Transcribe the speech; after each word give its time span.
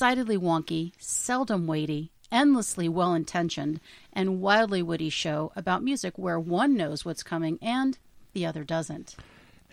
decidedly 0.00 0.38
wonky, 0.38 0.92
seldom 0.98 1.66
weighty, 1.66 2.10
endlessly 2.32 2.88
well 2.88 3.12
intentioned, 3.12 3.78
and 4.14 4.40
wildly 4.40 4.82
witty 4.82 5.10
show 5.10 5.52
about 5.54 5.84
music 5.84 6.16
where 6.16 6.40
one 6.40 6.74
knows 6.74 7.04
what's 7.04 7.22
coming 7.22 7.58
and 7.60 7.98
the 8.32 8.46
other 8.46 8.64
doesn't. 8.64 9.14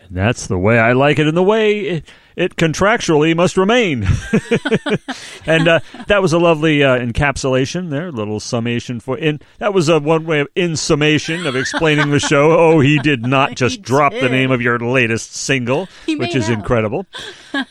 And 0.00 0.16
that's 0.16 0.46
the 0.46 0.58
way 0.58 0.78
I 0.78 0.92
like 0.92 1.18
it, 1.18 1.26
and 1.26 1.36
the 1.36 1.42
way 1.42 1.80
it, 1.80 2.08
it 2.34 2.56
contractually 2.56 3.34
must 3.36 3.56
remain. 3.56 4.04
and 5.46 5.68
uh, 5.68 5.80
that 6.06 6.22
was 6.22 6.32
a 6.32 6.38
lovely 6.38 6.82
uh, 6.82 6.98
encapsulation 6.98 7.90
there, 7.90 8.08
a 8.08 8.12
little 8.12 8.40
summation 8.40 9.00
for 9.00 9.18
in. 9.18 9.40
That 9.58 9.74
was 9.74 9.88
a 9.88 9.98
one 9.98 10.24
way 10.24 10.40
of 10.40 10.48
in 10.54 10.76
summation 10.76 11.46
of 11.46 11.56
explaining 11.56 12.10
the 12.10 12.20
show. 12.20 12.48
Oh, 12.68 12.80
he 12.80 12.98
did 12.98 13.22
not 13.22 13.56
just 13.56 13.76
He 13.76 13.82
drop 13.82 14.12
the 14.12 14.28
name 14.28 14.50
of 14.50 14.60
your 14.60 14.78
latest 14.78 15.34
single, 15.34 15.88
He 16.06 16.16
which 16.16 16.34
is 16.34 16.48
incredible. 16.48 17.06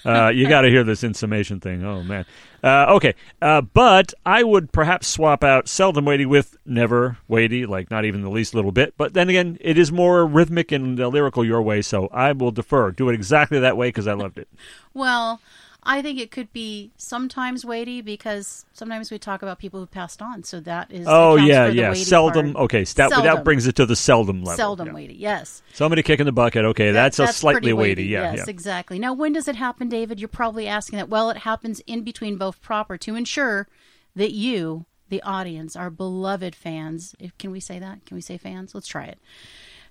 Uh, 0.06 0.30
you 0.30 0.48
got 0.48 0.62
to 0.62 0.70
hear 0.70 0.84
this 0.84 1.04
in 1.04 1.14
summation 1.14 1.60
thing. 1.60 1.84
Oh 1.84 2.04
man. 2.04 2.26
Uh, 2.64 2.86
okay, 2.90 3.14
uh, 3.42 3.62
but 3.62 4.14
I 4.26 4.44
would 4.44 4.72
perhaps 4.72 5.08
swap 5.08 5.44
out 5.44 5.68
seldom 5.68 6.06
weighty 6.06 6.26
with 6.26 6.58
never 6.66 7.18
weighty, 7.28 7.66
like 7.66 7.92
not 7.92 8.06
even 8.06 8.22
the 8.22 8.30
least 8.30 8.56
little 8.56 8.72
bit. 8.72 8.94
But 8.98 9.14
then 9.14 9.30
again, 9.30 9.58
it 9.62 9.78
is 9.78 9.92
more 9.92 10.26
rhythmic 10.26 10.72
and 10.72 11.00
uh, 11.00 11.08
lyrical 11.08 11.46
your 11.46 11.62
way, 11.62 11.82
so 11.82 12.08
I 12.08 12.32
will 12.32 12.52
defer. 12.52 12.92
Do 12.92 13.10
it 13.10 13.14
exactly 13.14 13.60
that 13.60 13.78
way 13.78 13.90
because 13.90 14.08
I 14.08 14.14
loved 14.14 14.38
it. 14.38 14.48
Well, 14.94 15.42
I 15.88 16.02
think 16.02 16.20
it 16.20 16.32
could 16.32 16.52
be 16.52 16.92
sometimes 16.98 17.64
weighty 17.64 18.02
because 18.02 18.66
sometimes 18.74 19.10
we 19.10 19.18
talk 19.18 19.42
about 19.42 19.58
people 19.58 19.80
who 19.80 19.86
passed 19.86 20.22
on, 20.22 20.44
so 20.44 20.60
that 20.60 20.92
is 20.92 21.08
Oh 21.10 21.38
yeah, 21.38 21.68
yeah. 21.68 21.94
Seldom. 21.94 22.54
part. 22.54 22.66
Okay, 22.66 22.84
that 22.84 23.10
that 23.10 23.46
brings 23.46 23.68
it 23.68 23.78
to 23.78 23.86
the 23.86 23.96
seldom 23.96 24.44
level. 24.44 24.58
seldom 24.58 24.88
yeah. 24.88 24.94
weighty. 24.94 25.14
Yes, 25.14 25.64
Somebody 25.74 26.04
kicking 26.04 26.26
the 26.26 26.34
bucket. 26.34 26.66
Okay, 26.66 26.92
That- 26.92 27.14
that's, 27.14 27.20
a 27.20 27.28
slightly 27.34 27.62
pretty 27.62 27.74
weighty. 27.74 28.04
Yeah, 28.04 28.34
yes, 28.34 28.38
yeah. 28.40 28.52
exactly. 28.52 29.00
Now, 29.00 29.14
when 29.14 29.32
does 29.32 29.48
it 29.48 29.56
happen, 29.56 29.88
David? 29.88 30.20
You're 30.20 30.28
probably 30.28 30.68
asking 30.68 30.98
that. 30.98 31.08
Well, 31.08 31.30
it 31.30 31.38
happens 31.38 31.80
in 31.88 32.04
between 32.04 32.36
both 32.36 32.62
proper 32.62 32.98
to 32.98 33.16
ensure 33.16 33.70
that 34.14 34.34
you, 34.34 34.86
the 35.08 35.22
audience, 35.24 35.78
our 35.78 35.90
beloved 35.90 36.54
fans, 36.54 37.16
if, 37.18 37.38
can 37.38 37.52
we 37.52 37.62
say 37.62 37.80
that? 37.80 38.06
Can 38.06 38.16
we 38.16 38.22
say 38.22 38.38
fans? 38.38 38.76
Let's 38.76 38.88
try 38.88 39.06
it. 39.06 39.20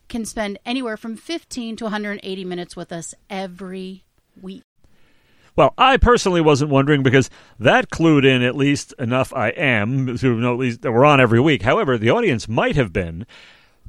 Can 0.08 0.26
spend 0.26 0.58
anywhere 0.66 0.98
from 0.98 1.16
15 1.16 1.76
to 1.76 1.84
180 1.84 2.44
minutes 2.44 2.76
with 2.76 2.92
us 2.92 3.14
every 3.30 4.04
week. 4.40 4.62
Well, 5.56 5.72
I 5.78 5.96
personally 5.96 6.42
wasn't 6.42 6.70
wondering 6.70 7.02
because 7.02 7.30
that 7.58 7.90
clued 7.90 8.26
in 8.26 8.42
at 8.42 8.54
least 8.54 8.92
enough 8.98 9.32
I 9.32 9.48
am 9.48 10.18
to 10.18 10.38
know 10.38 10.52
at 10.52 10.58
least 10.58 10.82
that 10.82 10.92
we're 10.92 11.04
on 11.06 11.20
every 11.20 11.40
week. 11.40 11.62
However, 11.62 11.96
the 11.96 12.10
audience 12.10 12.46
might 12.46 12.76
have 12.76 12.92
been 12.92 13.26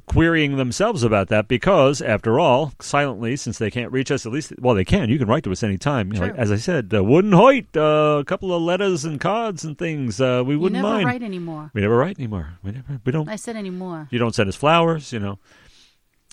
querying 0.06 0.56
themselves 0.56 1.02
about 1.02 1.28
that 1.28 1.46
because, 1.46 2.00
after 2.00 2.40
all, 2.40 2.72
silently, 2.80 3.36
since 3.36 3.58
they 3.58 3.70
can't 3.70 3.92
reach 3.92 4.10
us, 4.10 4.24
at 4.24 4.32
least, 4.32 4.54
well, 4.58 4.74
they 4.74 4.84
can. 4.84 5.10
You 5.10 5.18
can 5.18 5.28
write 5.28 5.44
to 5.44 5.52
us 5.52 5.62
anytime. 5.62 6.12
You 6.12 6.20
know, 6.20 6.26
like, 6.28 6.36
as 6.36 6.50
I 6.50 6.56
said, 6.56 6.92
uh, 6.94 7.04
Wooden 7.04 7.32
Hoyt, 7.32 7.76
uh, 7.76 8.16
a 8.20 8.24
couple 8.24 8.54
of 8.54 8.62
letters 8.62 9.04
and 9.04 9.20
cards 9.20 9.64
and 9.64 9.76
things. 9.76 10.20
Uh, 10.20 10.42
we 10.46 10.56
wouldn't 10.56 10.82
never 10.82 10.94
mind. 10.94 11.06
write 11.06 11.22
anymore. 11.22 11.70
We 11.74 11.82
never 11.82 11.96
write 11.96 12.18
anymore. 12.18 12.54
We 12.62 12.72
never. 12.72 13.00
We 13.04 13.12
don't. 13.12 13.28
I 13.28 13.36
said 13.36 13.56
anymore. 13.56 14.08
You 14.10 14.18
don't 14.18 14.34
send 14.34 14.48
us 14.48 14.56
flowers. 14.56 15.12
You 15.12 15.18
know. 15.18 15.38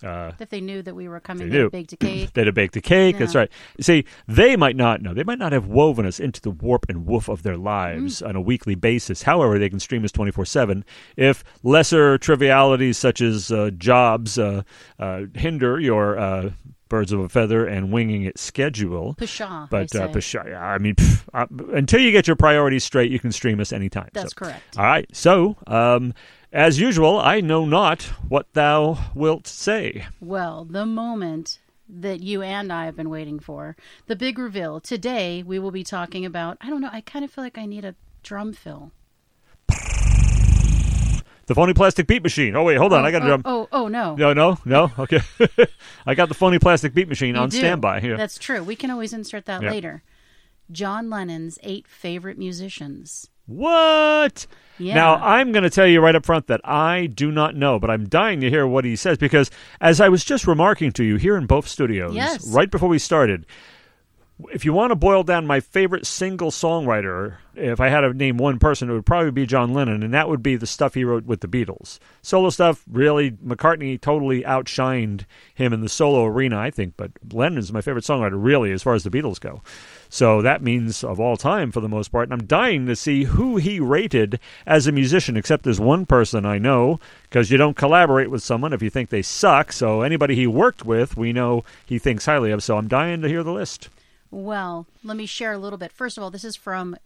Uh, 0.04 0.32
If 0.40 0.50
they 0.50 0.60
knew 0.62 0.82
that 0.82 0.94
we 0.96 1.08
were 1.08 1.20
coming 1.20 1.50
They 1.50 1.58
to 1.64 1.70
bake 1.70 1.92
a 1.94 1.98
cake. 1.98 2.34
They'd 2.34 2.48
have 2.48 2.56
baked 2.56 2.76
a 2.76 2.82
cake. 2.82 3.18
That's 3.18 3.34
right. 3.36 3.50
See, 3.80 4.04
they 4.28 4.56
might 4.58 4.76
not 4.76 5.02
know. 5.02 5.14
They 5.14 5.24
might 5.24 5.40
not 5.40 5.54
have 5.54 5.68
woven 5.68 6.06
us 6.06 6.20
into 6.20 6.42
the 6.42 6.50
warp 6.52 6.86
and 6.90 7.06
woof 7.06 7.30
of 7.30 7.44
their 7.44 7.58
lives 7.58 8.22
Mm. 8.22 8.30
on 8.30 8.36
a 8.36 8.42
weekly 8.42 8.76
basis. 8.76 9.24
However, 9.24 9.58
they 9.58 9.70
can 9.70 9.80
stream 9.80 10.04
us 10.04 10.12
24 10.12 10.46
7. 10.46 10.84
If 11.16 11.44
lesser 11.64 12.18
trivialities 12.18 12.98
such 12.98 13.22
as 13.22 13.52
uh, 13.52 13.72
jobs 13.78 14.38
uh, 14.38 14.64
uh, 15.00 15.22
hinder 15.34 15.80
your 15.80 16.18
uh, 16.20 16.50
birds 16.90 17.12
of 17.12 17.20
a 17.20 17.30
feather 17.30 17.66
and 17.66 17.92
winging 17.92 18.24
it 18.24 18.38
schedule. 18.38 19.16
Pshaw, 19.16 19.68
But 19.72 19.96
I 19.96 20.04
uh, 20.04 20.08
pshaw, 20.10 20.48
yeah, 20.48 20.64
I 20.64 20.78
mean, 20.78 20.96
pff, 20.96 21.24
uh, 21.34 21.48
until 21.74 22.00
you 22.00 22.12
get 22.12 22.28
your 22.28 22.36
priorities 22.36 22.84
straight, 22.84 23.12
you 23.12 23.20
can 23.20 23.32
stream 23.32 23.60
us 23.60 23.74
anytime. 23.74 24.10
That's 24.14 24.34
So- 24.36 24.46
correct. 24.46 24.78
All 24.78 24.84
right. 24.86 25.08
So, 25.14 25.56
um, 25.68 26.14
as 26.56 26.80
usual, 26.80 27.20
I 27.20 27.42
know 27.42 27.66
not 27.66 28.04
what 28.30 28.54
thou 28.54 28.98
wilt 29.14 29.46
say. 29.46 30.08
Well, 30.22 30.64
the 30.64 30.86
moment 30.86 31.60
that 31.90 32.22
you 32.22 32.42
and 32.42 32.72
I 32.72 32.86
have 32.86 32.96
been 32.96 33.10
waiting 33.10 33.40
for, 33.40 33.76
the 34.08 34.16
big 34.16 34.40
reveal. 34.40 34.80
Today, 34.80 35.44
we 35.44 35.60
will 35.60 35.72
be 35.72 35.84
talking 35.84 36.26
about, 36.26 36.58
I 36.62 36.70
don't 36.70 36.80
know, 36.80 36.90
I 36.92 37.02
kind 37.02 37.26
of 37.26 37.32
feel 37.32 37.44
like 37.44 37.58
I 37.58 37.66
need 37.66 37.84
a 37.84 37.94
drum 38.24 38.54
fill. 38.54 38.92
The 41.48 41.54
phony 41.54 41.74
plastic 41.76 42.08
beat 42.08 42.24
machine. 42.24 42.56
Oh 42.56 42.64
wait, 42.64 42.78
hold 42.78 42.92
on. 42.94 43.04
oh, 43.04 43.06
I 43.06 43.12
got 43.12 43.22
a 43.22 43.26
oh, 43.26 43.28
drum. 43.28 43.42
oh, 43.46 43.68
oh, 43.72 43.88
no. 43.88 44.16
No, 44.16 44.34
no, 44.34 44.58
no. 44.66 44.92
Okay, 44.98 45.20
I 46.08 46.16
got 46.16 46.28
the 46.28 46.34
phony 46.34 46.58
plastic 46.58 46.96
beat 46.96 47.08
machine 47.08 47.36
You 47.36 47.42
on 47.42 47.50
do. 47.50 47.58
standby 47.58 48.00
here. 48.00 48.18
That's 48.18 48.40
true. 48.40 48.64
We 48.64 48.76
can 48.76 48.90
always 48.90 49.14
insert 49.14 49.46
that 49.46 49.62
Yeah. 49.62 49.70
later. 49.70 50.04
John 50.72 51.12
Lennon's 51.12 51.60
eight 51.62 51.86
favorite 51.88 52.40
musicians. 52.40 53.30
What? 53.46 54.48
Yeah. 54.78 54.96
Now 54.96 55.16
I'm 55.16 55.52
going 55.52 55.64
to 55.64 55.70
tell 55.70 55.88
you 55.88 56.02
right 56.02 56.16
up 56.16 56.26
front 56.26 56.48
that 56.48 56.62
I 56.66 57.06
do 57.08 57.32
not 57.32 57.56
know, 57.56 57.80
but 57.80 57.90
I'm 57.90 58.08
dying 58.10 58.42
to 58.42 58.50
hear 58.50 58.68
what 58.68 58.84
he 58.86 58.96
says 58.96 59.18
because, 59.18 59.50
as 59.80 60.02
I 60.02 60.10
was 60.10 60.24
just 60.26 60.48
remarking 60.48 60.92
to 60.94 61.04
you 61.04 61.16
here 61.16 61.38
in 61.38 61.46
both 61.46 61.68
studios, 61.68 62.14
Yes. 62.16 62.46
right 62.54 62.70
before 62.70 62.90
we 62.90 63.00
started, 63.00 63.46
if 64.50 64.66
you 64.66 64.74
want 64.74 64.92
to 64.92 64.96
boil 64.96 65.24
down 65.24 65.48
my 65.48 65.62
favorite 65.62 66.06
single 66.06 66.52
songwriter, 66.52 67.38
if 67.56 67.80
I 67.80 67.88
had 67.88 68.02
to 68.02 68.14
name 68.14 68.38
one 68.38 68.60
person, 68.60 68.90
it 68.90 68.94
would 68.94 69.06
probably 69.06 69.32
be 69.32 69.46
John 69.46 69.74
Lennon, 69.74 70.04
and 70.04 70.14
that 70.14 70.28
would 70.28 70.44
be 70.44 70.58
the 70.58 70.68
stuff 70.68 70.94
he 70.94 71.06
wrote 71.06 71.26
with 71.26 71.40
the 71.40 71.48
Beatles. 71.48 72.00
Solo 72.22 72.50
stuff, 72.50 72.84
really, 72.92 73.32
McCartney 73.32 74.00
totally 74.00 74.42
outshined 74.44 75.24
him 75.54 75.72
in 75.72 75.80
the 75.80 75.88
solo 75.88 76.26
arena, 76.26 76.60
I 76.60 76.70
think, 76.70 76.96
but 76.98 77.12
Lennon 77.32 77.60
is 77.60 77.72
my 77.72 77.80
favorite 77.80 78.04
songwriter, 78.04 78.34
really, 78.36 78.74
as 78.74 78.84
far 78.84 78.94
as 78.94 79.04
the 79.04 79.10
Beatles 79.10 79.40
go. 79.40 79.62
So 80.10 80.42
that 80.42 80.62
means 80.62 81.02
of 81.02 81.18
all 81.18 81.38
time 81.38 81.72
for 81.72 81.80
the 81.80 81.88
most 81.88 82.12
part, 82.12 82.30
and 82.30 82.34
I'm 82.34 82.46
dying 82.46 82.88
to 82.88 82.96
see 82.96 83.24
who 83.24 83.56
he 83.56 83.80
rated 83.80 84.40
as 84.66 84.86
a 84.86 84.92
musician, 84.92 85.38
except 85.38 85.64
there's 85.64 85.80
one 85.80 86.06
person 86.06 86.46
I 86.46 86.58
know, 86.58 87.00
because 87.24 87.52
you 87.52 87.58
don't 87.58 87.78
collaborate 87.78 88.30
with 88.30 88.44
someone 88.44 88.74
if 88.74 88.82
you 88.82 88.90
think 88.90 89.10
they 89.10 89.22
suck. 89.22 89.72
So 89.72 90.02
anybody 90.02 90.36
he 90.36 90.46
worked 90.46 90.84
with, 90.84 91.16
we 91.16 91.32
know 91.32 91.64
he 91.86 92.00
thinks 92.00 92.26
highly 92.26 92.52
of. 92.52 92.64
So 92.64 92.78
I'm 92.78 92.90
dying 92.90 93.22
to 93.22 93.30
hear 93.30 93.44
the 93.44 93.54
list. 93.54 93.88
Well, 94.36 94.86
let 95.02 95.16
me 95.16 95.26
share 95.28 95.54
a 95.54 95.58
little 95.58 95.80
bit. 95.80 95.94
First 95.94 96.18
of 96.18 96.24
all, 96.24 96.30
this 96.30 96.44
is 96.44 96.58
from 96.58 96.98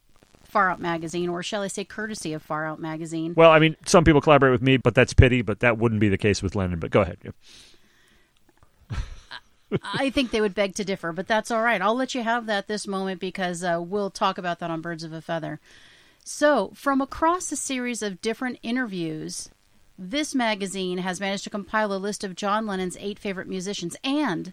Far 0.44 0.72
Out 0.72 0.82
Magazine, 0.82 1.30
or 1.30 1.44
shall 1.44 1.62
I 1.62 1.68
say, 1.68 1.84
courtesy 1.84 2.34
of 2.34 2.42
Far 2.42 2.66
Out 2.66 2.80
Magazine. 2.80 3.36
Well, 3.38 3.52
I 3.52 3.60
mean, 3.60 3.76
some 3.86 4.04
people 4.04 4.20
collaborate 4.20 4.52
with 4.52 4.64
me, 4.64 4.78
but 4.78 4.96
that's 4.96 5.14
pity. 5.14 5.44
But 5.44 5.60
that 5.60 5.78
wouldn't 5.78 6.02
be 6.02 6.10
the 6.10 6.18
case 6.18 6.42
with 6.42 6.56
Lennon. 6.56 6.80
But 6.80 6.90
go 6.90 7.02
ahead. 7.02 7.20
Yeah. 7.24 8.98
I 9.84 10.10
think 10.10 10.32
they 10.32 10.42
would 10.42 10.56
beg 10.56 10.74
to 10.74 10.84
differ, 10.84 11.14
but 11.14 11.28
that's 11.28 11.52
all 11.52 11.62
right. 11.62 11.80
I'll 11.80 11.94
let 11.94 12.16
you 12.16 12.24
have 12.24 12.48
that 12.48 12.68
this 12.68 12.88
moment 12.88 13.22
because 13.22 13.64
uh, 13.64 13.80
we'll 13.80 14.10
talk 14.10 14.40
about 14.40 14.58
that 14.58 14.72
on 14.72 14.82
Birds 14.82 15.04
of 15.04 15.14
a 15.14 15.22
Feather. 15.22 15.60
So, 16.24 16.72
from 16.74 17.00
across 17.00 17.52
a 17.52 17.56
series 17.56 18.02
of 18.02 18.22
different 18.22 18.58
interviews, 18.64 19.50
this 20.00 20.34
magazine 20.34 20.98
has 20.98 21.20
managed 21.20 21.44
to 21.44 21.52
compile 21.52 21.94
a 21.94 21.98
list 21.98 22.24
of 22.24 22.36
John 22.36 22.66
Lennon's 22.66 22.98
eight 23.00 23.20
favorite 23.20 23.48
musicians. 23.48 23.96
And 24.04 24.52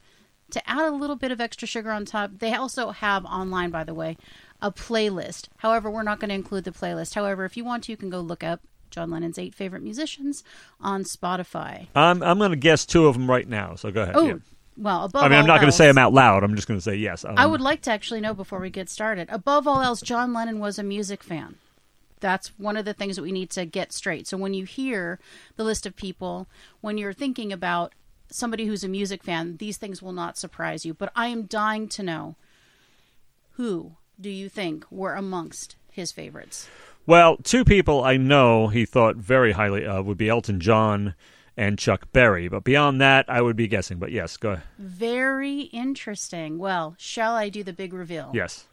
to 0.51 0.69
add 0.69 0.87
a 0.87 0.91
little 0.91 1.17
bit 1.17 1.33
of 1.33 1.41
extra 1.41 1.67
sugar 1.67 1.91
on 1.91 2.05
top, 2.05 2.31
they 2.39 2.55
also 2.55 2.91
have 2.91 3.25
online, 3.25 3.71
by 3.71 3.84
the 3.84 3.95
way, 3.95 4.17
a 4.62 4.71
playlist. 4.71 5.49
However, 5.59 5.91
we're 5.91 6.03
not 6.03 6.21
going 6.21 6.29
to 6.29 6.34
include 6.34 6.65
the 6.65 6.71
playlist. 6.71 7.15
However, 7.15 7.45
if 7.45 7.57
you 7.57 7.65
want 7.65 7.84
to, 7.84 7.93
you 7.93 7.97
can 7.97 8.11
go 8.11 8.21
look 8.21 8.45
up 8.45 8.61
John 8.91 9.11
Lennon's 9.11 9.39
eight 9.39 9.55
favorite 9.55 9.83
musicians 9.83 10.45
on 10.81 11.05
Spotify. 11.05 11.89
I'm 11.95 12.23
I'm 12.23 12.39
going 12.39 12.51
to 12.51 12.57
guess 12.57 12.87
two 12.87 13.07
of 13.07 13.15
them 13.15 13.29
right 13.29 13.47
now. 13.47 13.75
So 13.75 13.91
go 13.91 14.03
ahead. 14.03 14.17
Oh, 14.17 14.27
yeah. 14.27 14.34
well, 14.77 15.05
above 15.05 15.23
I 15.23 15.29
mean, 15.29 15.39
I'm 15.39 15.47
not 15.47 15.61
going 15.61 15.71
to 15.71 15.77
say 15.77 15.87
them 15.87 15.98
out 15.98 16.13
loud. 16.13 16.43
I'm 16.45 16.54
just 16.54 16.69
going 16.69 16.78
to 16.78 16.84
say 16.84 16.97
yes. 16.97 17.25
Um, 17.25 17.34
I 17.37 17.47
would 17.47 17.60
like 17.60 17.83
to 17.83 17.91
actually 17.91 18.21
know 18.21 18.34
before 18.34 18.60
we 18.60 18.71
get 18.71 18.89
started. 18.89 19.28
Above 19.31 19.66
all 19.66 19.83
else, 19.83 20.01
John 20.01 20.33
Lennon 20.33 20.60
was 20.60 20.78
a 20.78 20.83
music 20.83 21.22
fan. 21.22 21.57
That's 22.21 22.48
one 22.59 22.78
of 22.78 22.87
the 22.87 22.95
things 22.95 23.16
that 23.16 23.22
we 23.22 23.33
need 23.33 23.51
to 23.51 23.66
get 23.66 23.93
straight. 23.93 24.27
So 24.27 24.39
when 24.39 24.54
you 24.54 24.65
hear 24.65 25.19
the 25.57 25.65
list 25.65 25.84
of 25.84 25.97
people, 25.97 26.47
when 26.81 26.97
you're 26.97 27.13
thinking 27.13 27.53
about 27.53 27.93
somebody 28.31 28.67
who's 28.67 28.84
a 28.84 28.89
music 28.89 29.23
fan, 29.23 29.57
these 29.59 29.77
things 29.77 30.03
will 30.03 30.13
not 30.13 30.39
surprise 30.39 30.84
you. 30.84 30.95
But 30.95 31.13
I 31.15 31.28
am 31.28 31.45
dying 31.45 31.89
to 31.89 32.03
know 32.03 32.37
who 33.53 33.97
do 34.21 34.31
you 34.31 34.49
think 34.49 34.84
were 34.91 35.15
amongst 35.15 35.77
his 35.91 36.13
favorites? 36.13 36.69
Well, 37.07 37.37
two 37.37 37.65
people 37.65 38.03
I 38.03 38.17
know 38.17 38.69
he 38.69 38.84
thought 38.84 39.17
very 39.17 39.53
highly 39.53 39.87
of 39.87 40.07
would 40.07 40.19
be 40.19 40.28
Elton 40.28 40.61
John 40.61 41.15
and 41.57 41.78
Chuck 41.78 42.13
Berry. 42.13 42.49
But 42.49 42.65
beyond 42.65 43.01
that, 43.01 43.25
I 43.28 43.41
would 43.41 43.57
be 43.57 43.69
guessing. 43.69 43.99
But 43.99 44.13
yes, 44.13 44.37
go 44.37 44.53
ahead. 44.53 44.65
Very 44.79 45.63
interesting. 45.63 46.59
Well, 46.59 46.95
shall 46.99 47.34
I 47.34 47.49
do 47.49 47.63
the 47.63 47.72
big 47.72 47.93
reveal? 47.93 48.31
Yes. 48.34 48.67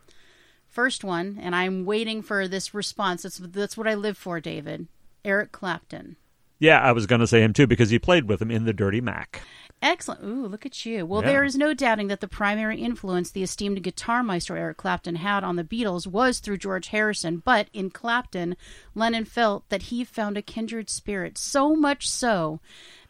First 0.68 1.04
one, 1.04 1.38
and 1.40 1.56
I'm 1.56 1.86
waiting 1.86 2.24
for 2.24 2.48
this 2.48 2.74
response. 2.74 3.22
That's 3.24 3.38
that's 3.38 3.78
what 3.78 3.88
I 3.88 3.94
live 3.94 4.18
for, 4.18 4.40
David. 4.40 4.88
Eric 5.24 5.52
Clapton. 5.52 6.18
Yeah, 6.64 6.80
I 6.80 6.94
was 6.94 7.08
going 7.08 7.20
to 7.20 7.28
say 7.28 7.42
him 7.44 7.52
too 7.52 7.68
because 7.68 7.90
he 7.90 8.00
played 8.00 8.30
with 8.30 8.42
him 8.42 8.50
in 8.50 8.64
the 8.64 8.72
Dirty 8.72 9.02
Mac. 9.02 9.42
Excellent. 9.82 10.24
Ooh, 10.24 10.48
look 10.48 10.66
at 10.66 10.86
you. 10.86 11.06
Well, 11.06 11.22
Yeah. 11.22 11.28
there 11.28 11.44
is 11.44 11.58
no 11.58 11.74
doubting 11.74 12.08
that 12.08 12.22
the 12.22 12.28
primary 12.30 12.80
influence 12.80 13.32
the 13.32 13.44
esteemed 13.44 13.84
guitar 13.84 14.24
maestro 14.24 14.58
Eric 14.58 14.78
Clapton 14.78 15.18
had 15.18 15.44
on 15.44 15.58
the 15.58 15.66
Beatles 15.66 16.08
was 16.08 16.40
through 16.40 16.60
George 16.60 16.88
Harrison. 16.88 17.42
But 17.44 17.68
in 17.74 17.90
Clapton, 17.90 18.56
Lennon 18.96 19.26
felt 19.26 19.68
that 19.68 19.82
he 19.84 20.06
found 20.06 20.38
a 20.38 20.42
kindred 20.42 20.90
spirit, 20.90 21.38
so 21.38 21.76
much 21.76 22.10
so 22.10 22.62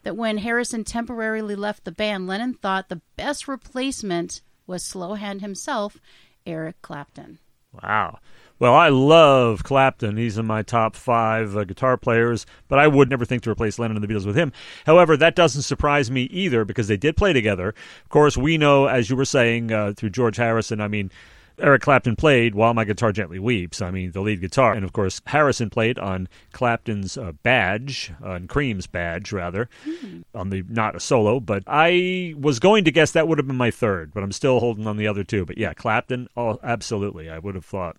that 0.02 0.16
when 0.16 0.38
Harrison 0.38 0.82
temporarily 0.82 1.54
left 1.54 1.84
the 1.84 1.92
band, 1.92 2.26
Lennon 2.26 2.54
thought 2.54 2.88
the 2.88 3.02
best 3.16 3.46
replacement 3.46 4.40
was 4.66 4.82
Slowhand 4.82 5.42
himself, 5.42 5.98
Eric 6.44 6.82
Clapton. 6.82 7.38
Wow. 7.72 8.18
Well, 8.58 8.74
I 8.74 8.88
love 8.88 9.64
Clapton. 9.64 10.16
He's 10.16 10.38
in 10.38 10.46
my 10.46 10.62
top 10.62 10.94
five 10.94 11.56
uh, 11.56 11.64
guitar 11.64 11.96
players, 11.96 12.46
but 12.68 12.78
I 12.78 12.86
would 12.86 13.10
never 13.10 13.24
think 13.24 13.42
to 13.42 13.50
replace 13.50 13.78
Lennon 13.78 13.96
and 13.96 14.02
the 14.02 14.12
Beatles 14.12 14.26
with 14.26 14.36
him. 14.36 14.52
However, 14.86 15.16
that 15.16 15.34
doesn't 15.34 15.62
surprise 15.62 16.10
me 16.10 16.22
either 16.24 16.64
because 16.64 16.86
they 16.86 16.96
did 16.96 17.16
play 17.16 17.32
together. 17.32 17.68
Of 17.68 18.08
course, 18.10 18.36
we 18.36 18.56
know, 18.56 18.86
as 18.86 19.10
you 19.10 19.16
were 19.16 19.24
saying, 19.24 19.72
uh, 19.72 19.94
through 19.96 20.10
George 20.10 20.36
Harrison, 20.36 20.80
I 20.80 20.88
mean, 20.88 21.10
Eric 21.58 21.82
Clapton 21.82 22.16
played 22.16 22.54
While 22.54 22.74
My 22.74 22.84
Guitar 22.84 23.12
Gently 23.12 23.38
Weeps, 23.38 23.80
I 23.80 23.90
mean, 23.90 24.10
the 24.10 24.20
lead 24.20 24.40
guitar. 24.40 24.72
And 24.72 24.84
of 24.84 24.92
course, 24.92 25.20
Harrison 25.26 25.70
played 25.70 25.98
on 25.98 26.28
Clapton's 26.52 27.16
uh, 27.16 27.32
badge, 27.42 28.12
on 28.22 28.48
Cream's 28.48 28.86
badge, 28.86 29.32
rather, 29.32 29.68
mm. 29.86 30.24
on 30.34 30.50
the 30.50 30.64
not 30.68 30.96
a 30.96 31.00
solo. 31.00 31.38
But 31.38 31.62
I 31.66 32.34
was 32.36 32.58
going 32.58 32.84
to 32.84 32.90
guess 32.90 33.12
that 33.12 33.28
would 33.28 33.38
have 33.38 33.46
been 33.46 33.56
my 33.56 33.70
third, 33.70 34.12
but 34.12 34.22
I'm 34.22 34.32
still 34.32 34.58
holding 34.58 34.86
on 34.86 34.96
the 34.96 35.06
other 35.06 35.22
two. 35.22 35.44
But 35.44 35.58
yeah, 35.58 35.74
Clapton, 35.74 36.28
oh, 36.36 36.58
absolutely, 36.62 37.30
I 37.30 37.38
would 37.38 37.54
have 37.54 37.64
thought. 37.64 37.96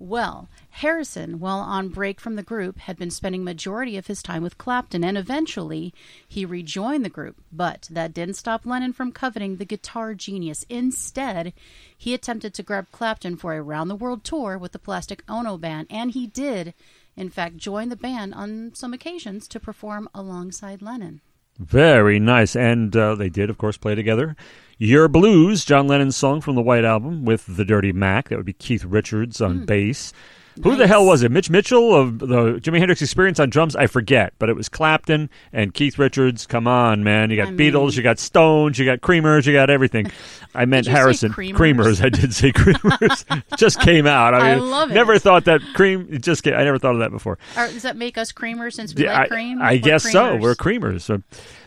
Well, 0.00 0.48
Harrison, 0.70 1.40
while 1.40 1.58
on 1.58 1.88
break 1.88 2.20
from 2.20 2.36
the 2.36 2.42
group, 2.44 2.78
had 2.78 2.96
been 2.96 3.10
spending 3.10 3.42
majority 3.42 3.96
of 3.96 4.06
his 4.06 4.22
time 4.22 4.44
with 4.44 4.56
Clapton, 4.56 5.02
and 5.02 5.18
eventually 5.18 5.92
he 6.26 6.44
rejoined 6.44 7.04
the 7.04 7.08
group. 7.10 7.42
But 7.50 7.88
that 7.90 8.14
didn't 8.14 8.36
stop 8.36 8.64
Lennon 8.64 8.92
from 8.92 9.10
coveting 9.10 9.56
the 9.56 9.64
guitar 9.64 10.14
genius. 10.14 10.64
Instead, 10.68 11.52
he 11.96 12.14
attempted 12.14 12.54
to 12.54 12.62
grab 12.62 12.92
Clapton 12.92 13.36
for 13.36 13.54
a 13.54 13.62
round-the-world 13.62 14.22
tour 14.22 14.56
with 14.56 14.70
the 14.70 14.78
Plastic 14.78 15.24
Ono 15.28 15.58
Band, 15.58 15.88
and 15.90 16.12
he 16.12 16.28
did, 16.28 16.74
in 17.16 17.28
fact, 17.28 17.56
join 17.56 17.88
the 17.88 17.96
band 17.96 18.34
on 18.34 18.70
some 18.74 18.94
occasions 18.94 19.48
to 19.48 19.58
perform 19.58 20.08
alongside 20.14 20.80
Lennon. 20.80 21.22
Very 21.58 22.20
nice, 22.20 22.54
and 22.54 22.96
uh, 22.96 23.14
they 23.14 23.28
did, 23.28 23.50
of 23.50 23.58
course, 23.58 23.76
play 23.76 23.94
together. 23.94 24.36
Your 24.78 25.08
Blues, 25.08 25.64
John 25.64 25.88
Lennon's 25.88 26.16
song 26.16 26.40
from 26.40 26.54
the 26.54 26.62
White 26.62 26.84
Album 26.84 27.24
with 27.24 27.56
the 27.56 27.64
Dirty 27.64 27.92
Mac. 27.92 28.28
That 28.28 28.36
would 28.36 28.46
be 28.46 28.52
Keith 28.52 28.84
Richards 28.84 29.40
on 29.40 29.60
mm. 29.60 29.66
bass. 29.66 30.12
Nice. 30.58 30.64
Who 30.64 30.76
the 30.76 30.86
hell 30.86 31.06
was 31.06 31.22
it? 31.22 31.30
Mitch 31.30 31.50
Mitchell 31.50 31.94
of 31.94 32.18
the 32.18 32.60
Jimi 32.60 32.78
Hendrix 32.78 33.00
Experience 33.00 33.40
on 33.40 33.50
drums? 33.50 33.76
I 33.76 33.86
forget, 33.86 34.32
but 34.38 34.48
it 34.48 34.56
was 34.56 34.68
Clapton 34.68 35.30
and 35.52 35.72
Keith 35.72 35.98
Richards. 35.98 36.46
Come 36.46 36.66
on, 36.66 37.04
man! 37.04 37.30
You 37.30 37.36
got 37.36 37.48
I 37.48 37.52
Beatles, 37.52 37.88
mean... 37.88 37.96
you 37.96 38.02
got 38.02 38.18
Stones, 38.18 38.78
you 38.78 38.84
got 38.84 39.00
Creamers, 39.00 39.46
you 39.46 39.52
got 39.52 39.70
everything. 39.70 40.10
I 40.54 40.64
meant 40.64 40.86
Harrison 40.86 41.32
creamers? 41.32 41.54
creamers? 41.54 42.04
I 42.04 42.08
did 42.08 42.34
say 42.34 42.52
Creamers. 42.52 43.42
just 43.58 43.80
came 43.80 44.06
out. 44.06 44.34
I, 44.34 44.38
mean, 44.38 44.46
I 44.46 44.54
love 44.56 44.90
it. 44.90 44.94
Never 44.94 45.18
thought 45.18 45.44
that 45.44 45.60
cream. 45.74 46.08
It 46.10 46.22
just 46.22 46.42
came, 46.42 46.54
I 46.54 46.64
never 46.64 46.78
thought 46.78 46.94
of 46.94 47.00
that 47.00 47.10
before. 47.10 47.38
does 47.54 47.82
that 47.82 47.96
make 47.96 48.18
us 48.18 48.32
Creamers 48.32 48.72
since 48.72 48.94
we 48.94 49.04
yeah, 49.04 49.20
like 49.20 49.30
cream? 49.30 49.60
I, 49.60 49.72
I 49.72 49.76
guess 49.76 50.06
creamers. 50.06 50.12
so. 50.12 50.36
We're 50.36 50.54
Creamers. 50.54 51.02
So 51.02 51.22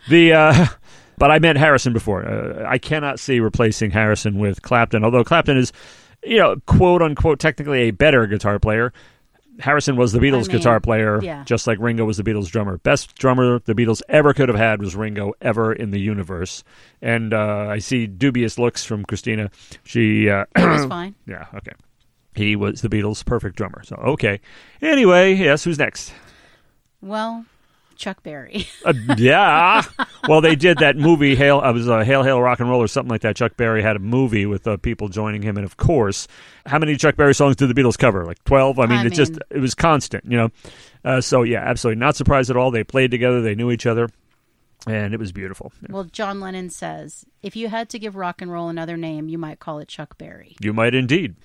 the. 0.10 0.34
Uh, 0.34 0.66
but 1.18 1.30
I 1.30 1.38
meant 1.38 1.60
Harrison 1.60 1.94
before. 1.94 2.28
Uh, 2.28 2.66
I 2.68 2.80
cannot 2.80 3.20
see 3.20 3.40
replacing 3.40 3.92
Harrison 3.92 4.40
with 4.40 4.64
Clapton, 4.64 5.06
although 5.06 5.24
Clapton 5.24 5.56
is, 5.56 5.72
you 6.24 6.38
know, 6.38 6.58
quote 6.66 7.02
unquote, 7.02 7.40
technically 7.40 7.82
a 7.84 7.92
better 7.92 8.28
guitar 8.28 8.60
player. 8.60 8.94
Harrison 9.60 9.96
was 9.96 10.12
the 10.12 10.20
Beatles 10.20 10.50
I 10.50 10.54
mean, 10.54 10.58
guitar 10.58 10.80
player, 10.80 11.22
yeah. 11.22 11.44
just 11.44 11.68
like 11.68 11.78
Ringo 11.80 12.06
was 12.06 12.18
the 12.18 12.24
Beatles 12.24 12.48
drummer. 12.50 12.78
Best 12.78 13.16
drummer 13.16 13.60
the 13.60 13.76
Beatles 13.76 14.02
ever 14.10 14.34
could 14.34 14.50
have 14.50 14.58
had 14.58 14.82
was 14.82 14.96
Ringo 14.96 15.34
ever 15.42 15.74
in 15.74 15.92
the 15.92 16.00
universe. 16.00 16.64
And 17.02 17.34
uh, 17.34 17.68
I 17.70 17.80
see 17.80 18.08
dubious 18.08 18.58
looks 18.58 18.86
from 18.86 19.06
Christina. 19.06 19.52
She 19.84 20.30
uh, 20.30 20.46
was 20.56 20.86
fine. 20.90 21.16
Yeah, 21.28 21.46
okay. 21.56 21.74
He 22.34 22.56
was 22.56 22.82
the 22.82 22.90
Beatles' 22.90 23.26
perfect 23.26 23.58
drummer. 23.58 23.84
So 23.84 23.96
okay. 23.98 24.40
Anyway, 24.82 25.34
yes, 25.34 25.64
who's 25.64 25.78
next? 25.78 26.14
Well, 27.02 27.46
Chuck 28.02 28.24
Berry. 28.24 28.68
uh, 28.86 28.94
yeah. 29.16 29.84
Well, 30.28 30.42
they 30.42 30.56
did 30.56 30.80
that 30.80 30.98
movie. 30.98 31.36
Hail, 31.36 31.60
uh, 31.60 31.70
it 31.70 31.74
was 31.74 31.88
uh, 31.88 32.04
Hail 32.04 32.24
Hail 32.24 32.42
Rock 32.42 32.60
and 32.60 32.70
Roll 32.70 32.82
or 32.82 32.88
something 32.88 33.10
like 33.10 33.22
that. 33.22 33.36
Chuck 33.36 33.56
Berry 33.56 33.82
had 33.82 33.96
a 33.96 34.00
movie 34.00 34.46
with 34.46 34.68
uh, 34.68 34.78
people 34.78 35.08
joining 35.08 35.44
him, 35.44 35.56
and 35.56 35.66
of 35.66 35.78
course, 35.78 36.28
how 36.66 36.80
many 36.80 36.98
Chuck 36.98 37.16
Berry 37.16 37.36
songs 37.36 37.56
did 37.56 37.68
the 37.68 37.80
Beatles 37.80 37.98
cover? 37.98 38.26
Like 38.26 38.44
twelve. 38.44 38.80
I 38.80 38.88
mean, 38.88 38.98
I 38.98 39.02
it 39.02 39.04
mean, 39.06 39.14
just 39.14 39.38
it 39.50 39.60
was 39.60 39.76
constant, 39.76 40.26
you 40.26 40.38
know. 40.38 40.50
Uh, 41.06 41.22
so 41.22 41.44
yeah, 41.44 41.60
absolutely 41.60 42.00
not 42.00 42.16
surprised 42.16 42.50
at 42.50 42.58
all. 42.58 42.72
They 42.72 42.84
played 42.84 43.12
together. 43.12 43.42
They 43.42 43.56
knew 43.56 43.72
each 43.72 43.86
other. 43.86 44.10
And 44.88 45.14
it 45.14 45.20
was 45.20 45.32
beautiful. 45.32 45.72
Yeah. 45.84 45.90
Well, 45.92 46.06
John 46.06 46.40
Lennon 46.40 46.72
says, 46.72 47.24
if 47.44 47.56
you 47.56 47.70
had 47.70 47.88
to 47.90 48.00
give 48.00 48.16
rock 48.16 48.42
and 48.42 48.52
roll 48.52 48.68
another 48.68 48.98
name, 48.98 49.30
you 49.30 49.38
might 49.38 49.60
call 49.60 49.78
it 49.78 49.88
Chuck 49.88 50.18
Berry. 50.18 50.56
You 50.60 50.74
might 50.74 50.96
indeed. 50.96 51.36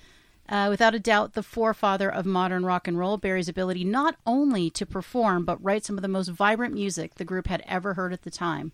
Uh, 0.49 0.67
without 0.69 0.95
a 0.95 0.99
doubt, 0.99 1.33
the 1.33 1.43
forefather 1.43 2.09
of 2.09 2.25
modern 2.25 2.65
rock 2.65 2.87
and 2.87 2.97
roll, 2.97 3.17
Berry's 3.17 3.49
ability 3.49 3.83
not 3.83 4.15
only 4.25 4.69
to 4.69 4.85
perform, 4.85 5.43
but 5.43 5.61
write 5.61 5.83
some 5.83 5.97
of 5.97 6.01
the 6.01 6.07
most 6.07 6.29
vibrant 6.29 6.73
music 6.73 7.15
the 7.15 7.25
group 7.25 7.47
had 7.47 7.63
ever 7.67 7.95
heard 7.95 8.13
at 8.13 8.21
the 8.21 8.31
time. 8.31 8.71